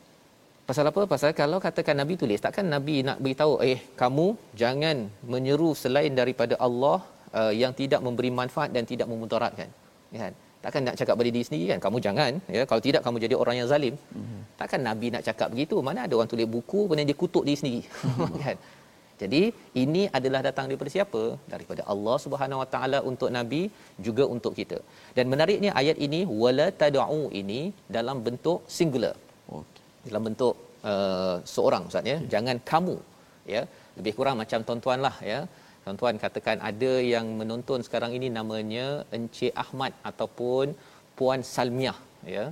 Pasal 0.68 0.88
apa? 0.90 1.02
Pasal 1.12 1.30
kalau 1.36 1.58
katakan 1.64 1.96
Nabi 2.00 2.14
tulis, 2.20 2.40
takkan 2.44 2.64
Nabi 2.74 3.04
nak 3.08 3.18
beritahu, 3.24 3.60
eh 3.70 3.80
kamu 4.00 4.26
jangan 4.60 4.96
menyeru 5.32 5.70
selain 5.82 6.16
daripada 6.20 6.56
Allah 6.66 7.04
uh, 7.40 7.52
yang 7.62 7.72
tidak 7.80 8.00
memberi 8.06 8.30
manfaat 8.40 8.70
dan 8.76 8.84
tidak 8.92 9.06
memudaratkan. 9.12 9.68
Kan? 10.22 10.32
Takkan 10.64 10.82
nak 10.88 10.96
cakap 11.00 11.14
pada 11.20 11.30
diri 11.34 11.44
sendiri 11.48 11.64
kan? 11.72 11.80
Kamu 11.84 11.98
jangan. 12.06 12.32
Ya, 12.56 12.62
kalau 12.68 12.80
tidak 12.86 13.02
kamu 13.04 13.16
jadi 13.24 13.34
orang 13.42 13.56
yang 13.60 13.68
zalim. 13.72 13.94
Mm-hmm. 14.18 14.40
Takkan 14.60 14.80
Nabi 14.88 15.06
nak 15.14 15.22
cakap 15.28 15.48
begitu? 15.54 15.76
Mana 15.88 16.00
ada 16.06 16.14
orang 16.18 16.30
tulis 16.32 16.48
buku 16.56 16.80
kemudian 16.88 17.08
dia 17.10 17.18
kutuk 17.22 17.44
diri 17.48 17.58
sendiri. 17.60 17.82
kan? 18.44 18.56
Jadi 19.22 19.42
ini 19.82 20.02
adalah 20.18 20.40
datang 20.46 20.66
daripada 20.68 20.90
siapa? 20.94 21.22
Daripada 21.52 21.82
Allah 21.92 22.16
Subhanahu 22.24 22.62
Wa 22.62 22.68
Taala 22.74 22.98
untuk 23.10 23.30
nabi 23.36 23.62
juga 24.06 24.24
untuk 24.34 24.52
kita. 24.60 24.78
Dan 25.16 25.30
menariknya 25.32 25.70
ayat 25.80 25.98
ini 26.06 26.20
wala 26.42 26.66
tad'u 26.82 27.20
ini 27.42 27.60
dalam 27.96 28.18
bentuk 28.26 28.66
singular. 28.78 29.14
Okey. 29.58 29.82
Dalam 30.08 30.22
bentuk 30.28 30.54
uh, 30.92 31.36
seorang 31.54 31.84
ustaz 31.90 32.10
ya. 32.12 32.16
Okay. 32.18 32.30
Jangan 32.34 32.56
kamu 32.70 32.96
ya. 33.54 33.62
Lebih 33.98 34.12
kurang 34.18 34.36
macam 34.42 34.60
tuan-tuan 34.66 35.00
lah 35.06 35.16
ya. 35.32 35.40
Tuan-tuan 35.84 36.16
katakan 36.24 36.58
ada 36.70 36.92
yang 37.14 37.26
menonton 37.40 37.80
sekarang 37.86 38.12
ini 38.18 38.28
namanya 38.38 38.86
Encik 39.16 39.52
Ahmad 39.64 39.92
ataupun 40.10 40.72
Puan 41.16 41.40
Salmiah 41.54 41.98
ya. 42.36 42.44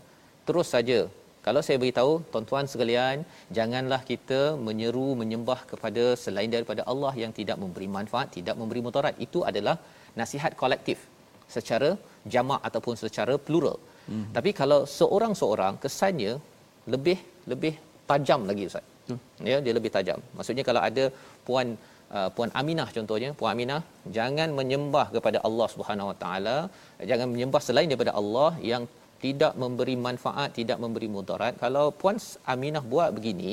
Terus 0.46 0.68
saja 0.74 1.00
kalau 1.46 1.60
saya 1.66 1.76
beritahu 1.82 2.12
tuan-tuan 2.32 2.66
sekalian, 2.72 3.16
janganlah 3.56 3.98
kita 4.10 4.40
menyeru 4.66 5.06
menyembah 5.20 5.60
kepada 5.70 6.04
selain 6.24 6.50
daripada 6.54 6.82
Allah 6.92 7.12
yang 7.22 7.32
tidak 7.38 7.56
memberi 7.62 7.88
manfaat, 7.96 8.28
tidak 8.38 8.54
memberi 8.60 8.80
mudarat. 8.86 9.14
Itu 9.26 9.40
adalah 9.50 9.74
nasihat 10.20 10.54
kolektif 10.62 10.98
secara 11.54 11.88
jamak 12.34 12.60
ataupun 12.68 12.94
secara 13.02 13.34
plural. 13.46 13.78
Hmm. 14.10 14.26
Tapi 14.36 14.50
kalau 14.60 14.80
seorang-seorang 14.98 15.74
kesannya 15.82 16.32
lebih 16.94 17.18
lebih 17.52 17.74
tajam 18.10 18.40
lagi 18.50 18.64
ustaz. 18.70 18.86
Hmm. 19.08 19.20
Ya, 19.50 19.58
dia 19.64 19.74
lebih 19.78 19.90
tajam. 19.96 20.18
Maksudnya 20.38 20.64
kalau 20.68 20.82
ada 20.88 21.04
puan 21.46 21.68
uh, 22.18 22.28
puan 22.36 22.50
Aminah 22.60 22.88
contohnya, 22.96 23.30
puan 23.38 23.50
Aminah 23.54 23.80
jangan 24.16 24.48
menyembah 24.58 25.06
kepada 25.16 25.38
Allah 25.48 25.68
Subhanahu 25.74 26.10
Wa 26.10 26.16
Taala, 26.22 26.56
jangan 27.10 27.28
menyembah 27.34 27.62
selain 27.68 27.88
daripada 27.92 28.14
Allah 28.20 28.50
yang 28.72 28.84
tidak 29.24 29.52
memberi 29.62 29.94
manfaat, 30.06 30.50
tidak 30.60 30.78
memberi 30.84 31.08
mudarat. 31.16 31.54
Kalau 31.64 31.86
puan 32.00 32.18
Aminah 32.54 32.84
buat 32.92 33.10
begini, 33.16 33.52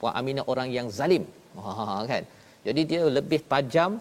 puan 0.00 0.14
Aminah 0.20 0.44
orang 0.52 0.68
yang 0.78 0.88
zalim. 0.98 1.24
Ha 1.66 2.04
kan. 2.12 2.24
Jadi 2.66 2.82
dia 2.90 3.02
lebih 3.18 3.40
tajam 3.52 3.92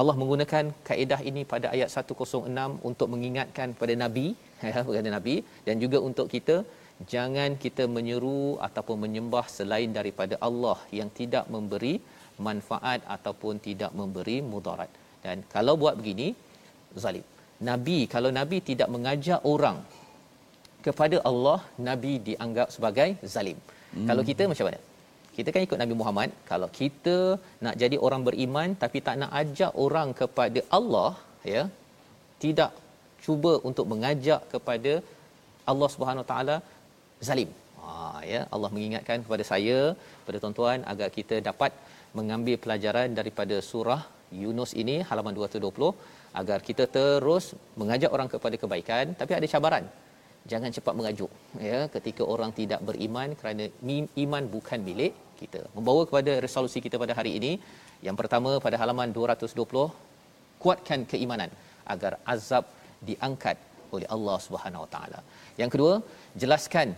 Allah 0.00 0.14
menggunakan 0.20 0.64
kaedah 0.88 1.20
ini 1.28 1.42
pada 1.52 1.66
ayat 1.74 1.88
106 1.88 2.88
untuk 2.88 3.08
mengingatkan 3.12 3.68
pada 3.80 3.94
nabi, 4.04 4.26
ya, 4.72 4.80
kepada 4.86 5.10
nabi 5.16 5.36
dan 5.66 5.76
juga 5.84 5.98
untuk 6.08 6.26
kita 6.34 6.56
jangan 7.12 7.50
kita 7.64 7.84
menyeru 7.96 8.42
ataupun 8.66 8.96
menyembah 9.04 9.44
selain 9.56 9.90
daripada 9.98 10.34
Allah 10.48 10.78
yang 10.98 11.08
tidak 11.20 11.44
memberi 11.54 11.94
manfaat 12.46 13.00
ataupun 13.16 13.62
tidak 13.66 13.92
memberi 14.00 14.38
mudarat. 14.52 14.90
Dan 15.24 15.44
kalau 15.54 15.74
buat 15.82 15.94
begini 16.00 16.28
zalim. 17.04 17.24
Nabi 17.68 17.98
kalau 18.14 18.30
nabi 18.38 18.58
tidak 18.70 18.88
mengajak 18.94 19.40
orang 19.52 19.78
kepada 20.86 21.16
Allah 21.30 21.58
nabi 21.88 22.12
dianggap 22.28 22.68
sebagai 22.74 23.08
zalim. 23.34 23.58
Hmm. 23.94 24.06
Kalau 24.08 24.22
kita 24.30 24.44
macam 24.50 24.66
mana? 24.68 24.80
Kita 25.36 25.52
kan 25.54 25.64
ikut 25.66 25.80
Nabi 25.80 25.94
Muhammad, 26.00 26.30
kalau 26.50 26.68
kita 26.78 27.16
nak 27.64 27.74
jadi 27.82 27.96
orang 28.06 28.22
beriman 28.28 28.68
tapi 28.82 28.98
tak 29.06 29.16
nak 29.20 29.32
ajak 29.40 29.72
orang 29.84 30.08
kepada 30.20 30.60
Allah, 30.78 31.10
ya, 31.54 31.62
tidak 32.44 32.70
cuba 33.24 33.52
untuk 33.68 33.86
mengajak 33.92 34.40
kepada 34.52 34.92
Allah 35.70 35.88
Subhanahu 35.94 36.24
Wa 36.24 36.30
Taala 36.32 36.56
zalim. 37.28 37.50
Ha 37.82 38.24
ya, 38.32 38.40
Allah 38.54 38.70
mengingatkan 38.74 39.18
kepada 39.26 39.44
saya, 39.50 39.78
kepada 40.20 40.38
tuan-tuan 40.42 40.80
agar 40.92 41.08
kita 41.18 41.36
dapat 41.50 41.72
mengambil 42.18 42.56
pelajaran 42.64 43.08
daripada 43.18 43.56
surah 43.70 44.02
Yunus 44.42 44.70
ini 44.82 44.96
halaman 45.08 45.34
220 45.38 45.92
agar 46.40 46.58
kita 46.68 46.84
terus 46.96 47.44
mengajak 47.80 48.10
orang 48.16 48.28
kepada 48.34 48.56
kebaikan 48.62 49.14
tapi 49.20 49.32
ada 49.38 49.46
cabaran. 49.54 49.84
Jangan 50.50 50.70
cepat 50.76 50.94
mengajuk 50.98 51.30
ya. 51.68 51.78
Ketika 51.94 52.22
orang 52.34 52.50
tidak 52.58 52.80
beriman 52.88 53.28
kerana 53.40 53.64
iman 54.24 54.44
bukan 54.54 54.80
milik 54.88 55.12
kita. 55.40 55.60
Membawa 55.76 56.02
kepada 56.08 56.32
resolusi 56.46 56.78
kita 56.84 56.96
pada 57.04 57.14
hari 57.18 57.32
ini 57.38 57.52
yang 58.06 58.16
pertama 58.20 58.50
pada 58.66 58.76
halaman 58.82 59.10
220 59.16 59.86
kuatkan 60.62 61.00
keimanan 61.12 61.50
agar 61.94 62.12
azab 62.34 62.64
diangkat 63.08 63.56
oleh 63.94 64.08
Allah 64.14 64.36
Subhanahu 64.46 64.84
Wa 64.84 64.90
Taala. 64.94 65.20
Yang 65.60 65.70
kedua 65.74 65.94
jelaskan 66.42 66.88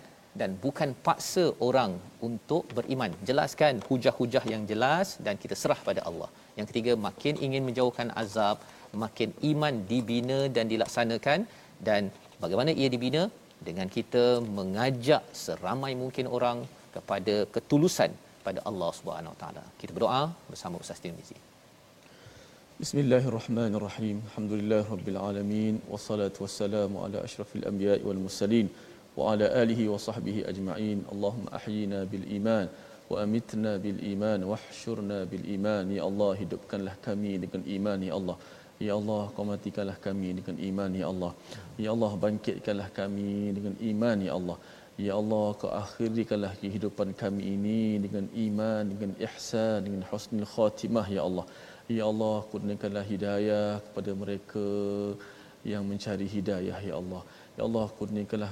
dan 0.40 0.50
bukan 0.64 0.90
paksa 1.06 1.44
orang 1.68 1.92
untuk 2.28 2.64
beriman 2.78 3.12
jelaskan 3.28 3.82
hujah-hujah 3.88 4.44
yang 4.52 4.62
jelas 4.70 5.08
dan 5.26 5.34
kita 5.42 5.56
serah 5.62 5.80
pada 5.88 6.02
Allah 6.10 6.30
yang 6.58 6.66
ketiga 6.70 6.92
makin 7.08 7.34
ingin 7.46 7.62
menjauhkan 7.68 8.10
azab 8.22 8.58
makin 9.04 9.30
iman 9.50 9.74
dibina 9.90 10.40
dan 10.56 10.66
dilaksanakan 10.72 11.40
dan 11.88 12.02
bagaimana 12.42 12.72
ia 12.80 12.88
dibina 12.94 13.22
dengan 13.68 13.88
kita 13.96 14.24
mengajak 14.58 15.22
seramai 15.44 15.92
mungkin 16.02 16.26
orang 16.36 16.58
kepada 16.96 17.34
ketulusan 17.54 18.10
pada 18.46 18.60
Allah 18.70 18.90
Subhanahu 18.98 19.34
Wa 19.34 19.40
Taala. 19.42 19.64
Kita 19.80 19.92
berdoa 19.96 20.22
bersama 20.50 20.80
Ustaz 20.82 21.02
Tirmizi. 21.04 21.36
Bismillahirrahmanirrahim. 22.82 24.16
Alhamdulillahirabbil 24.28 25.18
alamin 25.28 25.74
wassalatu 25.92 26.44
wassalamu 26.44 27.02
ala 27.04 27.18
asyrafil 27.26 27.66
anbiya'i 27.70 28.06
wal 28.08 28.20
mursalin 28.26 28.66
ajma'in. 30.50 30.98
Allahumma 31.12 31.50
ahyina 31.58 32.04
bil 32.12 32.26
iman 32.38 32.66
wa 33.10 33.16
amitna 33.24 33.72
bil 33.84 34.00
iman 34.12 34.40
wahsyurna 34.52 35.18
bil 35.30 35.46
iman. 35.56 35.84
Ya 35.98 36.02
Allah, 36.10 36.30
hidupkanlah 36.42 36.96
kami 37.06 37.32
dengan 37.42 37.62
iman 37.76 37.98
ya 38.08 38.14
Allah. 38.20 38.38
Ya 38.78 38.94
Allah, 38.94 39.22
kau 39.34 39.42
matikanlah 39.42 39.98
kami 39.98 40.38
dengan 40.38 40.56
iman, 40.68 40.90
Ya 40.94 41.06
Allah. 41.10 41.32
Ya 41.82 41.90
Allah, 41.94 42.12
bangkitkanlah 42.24 42.88
kami 42.98 43.50
dengan 43.56 43.74
iman, 43.90 44.18
Ya 44.22 44.32
Allah. 44.38 44.58
Ya 45.06 45.12
Allah, 45.20 45.46
kau 45.58 45.70
akhirikanlah 45.82 46.52
kehidupan 46.62 47.10
kami 47.22 47.42
ini 47.58 47.98
dengan 48.04 48.30
iman, 48.46 48.82
dengan 48.92 49.10
ihsan, 49.26 49.82
dengan 49.86 50.02
husnul 50.10 50.46
khatimah, 50.54 51.06
Ya 51.10 51.22
Allah. 51.26 51.46
Ya 51.90 52.04
Allah, 52.06 52.36
kurniakanlah 52.52 53.02
hidayah 53.12 53.82
kepada 53.82 54.10
mereka 54.22 54.66
yang 55.66 55.82
mencari 55.90 56.30
hidayah, 56.36 56.78
Ya 56.78 56.94
Allah. 57.02 57.22
Ya 57.58 57.62
Allah, 57.68 57.86
kurniakanlah 57.98 58.50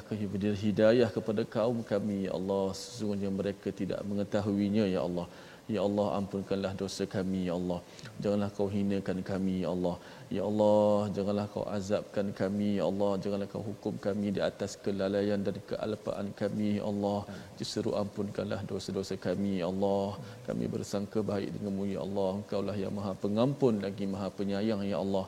hidayah 0.67 1.09
kepada 1.17 1.43
kaum 1.57 1.79
kami, 1.93 2.27
Ya 2.27 2.33
Allah. 2.39 2.65
Sesungguhnya 2.81 3.31
mereka 3.41 3.71
tidak 3.81 4.01
mengetahuinya, 4.09 4.85
Ya 4.95 5.03
Allah. 5.09 5.27
Ya 5.75 5.81
Allah 5.83 6.09
ampunkanlah 6.19 6.73
dosa 6.81 7.05
kami 7.15 7.41
ya 7.49 7.55
Allah. 7.59 7.79
Janganlah 8.23 8.51
kau 8.57 8.69
hinakan 8.75 9.19
kami 9.31 9.55
ya 9.65 9.71
Allah. 9.75 9.97
Ya 10.37 10.43
Allah 10.49 11.11
janganlah 11.17 11.47
kau 11.55 11.65
azabkan 11.77 12.31
kami 12.41 12.69
ya 12.79 12.85
Allah. 12.91 13.11
Janganlah 13.23 13.49
kau 13.55 13.63
hukum 13.71 13.95
kami 14.07 14.31
di 14.37 14.41
atas 14.49 14.79
kelalaian 14.85 15.43
dan 15.47 15.59
kealpaan 15.71 16.31
kami 16.43 16.69
ya 16.79 16.85
Allah. 16.91 17.19
Justru 17.59 17.91
ampunkanlah 18.03 18.61
dosa-dosa 18.71 19.19
kami 19.27 19.53
ya 19.63 19.67
Allah. 19.73 20.15
Kami 20.47 20.71
bersangka 20.75 21.19
baik 21.33 21.51
denganmu 21.59 21.87
ya 21.95 22.01
Allah. 22.07 22.29
Engkaulah 22.39 22.77
yang 22.85 22.95
Maha 22.99 23.13
Pengampun 23.25 23.83
lagi 23.87 24.07
Maha 24.15 24.31
Penyayang 24.39 24.87
ya 24.93 25.03
Allah. 25.03 25.27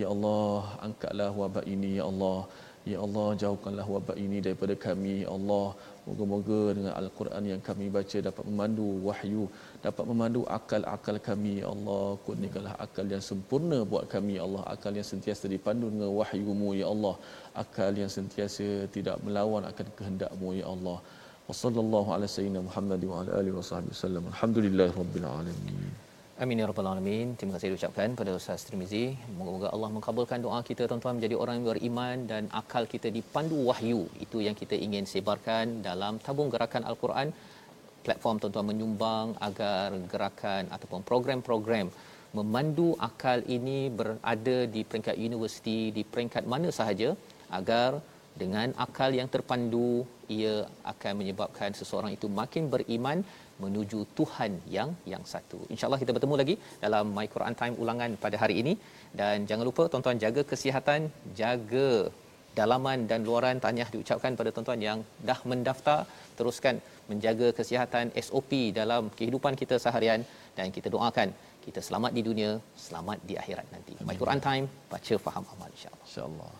Ya 0.00 0.06
Allah 0.14 0.62
angkatlah 0.86 1.30
wabak 1.34 1.66
ini 1.66 1.98
ya 1.98 2.06
Allah. 2.06 2.46
Ya 2.88 2.98
Allah 3.04 3.36
jauhkanlah 3.42 3.84
wabak 3.84 4.16
ini 4.16 4.38
daripada 4.46 4.72
kami 4.72 5.14
ya 5.24 5.28
Allah. 5.36 5.76
Moga-moga 6.08 6.60
dengan 6.76 6.92
Al-Quran 7.00 7.44
yang 7.52 7.60
kami 7.68 7.86
baca 7.96 8.18
dapat 8.28 8.44
memandu 8.48 8.86
wahyu, 9.08 9.44
dapat 9.84 10.04
memandu 10.10 10.42
akal-akal 10.48 11.16
kami, 11.28 11.52
Ya 11.60 11.68
Allah. 11.74 12.16
Kurniakanlah 12.24 12.74
akal 12.84 13.06
yang 13.14 13.24
sempurna 13.30 13.78
buat 13.92 14.08
kami, 14.14 14.40
Ya 14.40 14.44
Allah. 14.48 14.64
Akal 14.74 14.96
yang 14.98 15.08
sentiasa 15.12 15.44
dipandu 15.54 15.92
dengan 15.92 16.10
wahyumu, 16.18 16.72
Ya 16.82 16.88
Allah. 16.88 17.14
Akal 17.62 17.92
yang 18.02 18.12
sentiasa 18.18 18.88
tidak 18.96 19.20
melawan 19.22 19.68
akan 19.70 19.86
kehendakmu, 20.00 20.56
Ya 20.56 20.66
Allah. 20.74 20.98
Wa 21.48 21.54
sallallahu 21.62 22.14
ala 22.16 22.26
sayyidina 22.36 22.64
Muhammad 22.68 23.02
wa 23.12 23.16
ala 23.22 23.30
alihi 23.40 23.54
wa 23.60 23.64
sahbihi 23.70 23.92
wasallam. 23.96 24.24
Alhamdulillahi 24.32 24.92
rabbil 25.00 25.28
alamin. 25.38 26.09
Amin 26.42 26.60
ya 26.60 26.66
rabbal 26.68 26.86
alamin. 26.88 27.36
Terima 27.36 27.52
kasih 27.54 27.68
diucapkan 27.72 28.16
pada 28.18 28.32
Ustaz 28.38 28.64
Tirmizi. 28.66 29.12
Moga-moga 29.36 29.68
Allah 29.76 29.88
mengabulkan 29.96 30.38
doa 30.44 30.60
kita 30.68 30.82
tuan-tuan 30.88 31.14
menjadi 31.18 31.36
orang 31.36 31.54
yang 31.58 31.66
beriman 31.68 32.16
dan 32.30 32.42
akal 32.60 32.88
kita 32.92 33.08
dipandu 33.16 33.56
wahyu. 33.68 34.08
Itu 34.24 34.40
yang 34.46 34.56
kita 34.60 34.72
ingin 34.86 35.04
sebarkan 35.10 35.84
dalam 35.88 36.16
tabung 36.24 36.48
gerakan 36.54 36.88
Al-Quran. 36.90 37.28
Platform 38.06 38.40
tuan-tuan 38.40 38.66
menyumbang 38.72 39.36
agar 39.48 39.92
gerakan 40.12 40.72
ataupun 40.76 41.04
program-program 41.10 41.92
memandu 42.38 42.88
akal 43.08 43.44
ini 43.56 43.92
berada 44.00 44.58
di 44.64 44.80
peringkat 44.88 45.20
universiti, 45.28 45.78
di 45.98 46.04
peringkat 46.12 46.48
mana 46.54 46.72
sahaja 46.78 47.12
agar 47.60 48.00
dengan 48.42 48.72
akal 48.86 49.12
yang 49.20 49.28
terpandu 49.28 50.08
ia 50.38 50.56
akan 50.92 51.12
menyebabkan 51.20 51.76
seseorang 51.76 52.16
itu 52.16 52.32
makin 52.40 52.72
beriman 52.72 53.20
menuju 53.64 54.00
Tuhan 54.18 54.52
yang 54.76 54.90
yang 55.12 55.22
satu. 55.32 55.58
Insya-Allah 55.72 56.00
kita 56.02 56.14
bertemu 56.16 56.34
lagi 56.42 56.54
dalam 56.84 57.06
My 57.16 57.26
Quran 57.34 57.54
Time 57.60 57.74
ulangan 57.82 58.10
pada 58.24 58.36
hari 58.42 58.56
ini 58.62 58.72
dan 59.20 59.46
jangan 59.50 59.64
lupa 59.70 59.84
tuan-tuan 59.92 60.18
jaga 60.24 60.42
kesihatan, 60.52 61.00
jaga 61.40 61.90
dalaman 62.58 62.98
dan 63.10 63.20
luaran 63.28 63.58
tahniah 63.64 63.88
diucapkan 63.94 64.34
pada 64.38 64.50
tuan-tuan 64.54 64.80
yang 64.88 64.98
dah 65.28 65.38
mendaftar 65.50 65.98
teruskan 66.38 66.76
menjaga 67.10 67.48
kesihatan 67.58 68.06
SOP 68.26 68.52
dalam 68.80 69.02
kehidupan 69.18 69.54
kita 69.62 69.78
seharian 69.84 70.22
dan 70.58 70.68
kita 70.76 70.90
doakan 70.96 71.30
kita 71.66 71.80
selamat 71.88 72.10
di 72.16 72.22
dunia 72.28 72.50
selamat 72.86 73.18
di 73.28 73.34
akhirat 73.42 73.66
nanti. 73.74 73.94
My 74.08 74.16
Quran 74.22 74.40
Time 74.48 74.66
baca 74.92 75.14
faham 75.26 75.44
amal 75.54 75.70
insya-Allah. 75.76 76.06
Insya-Allah. 76.10 76.52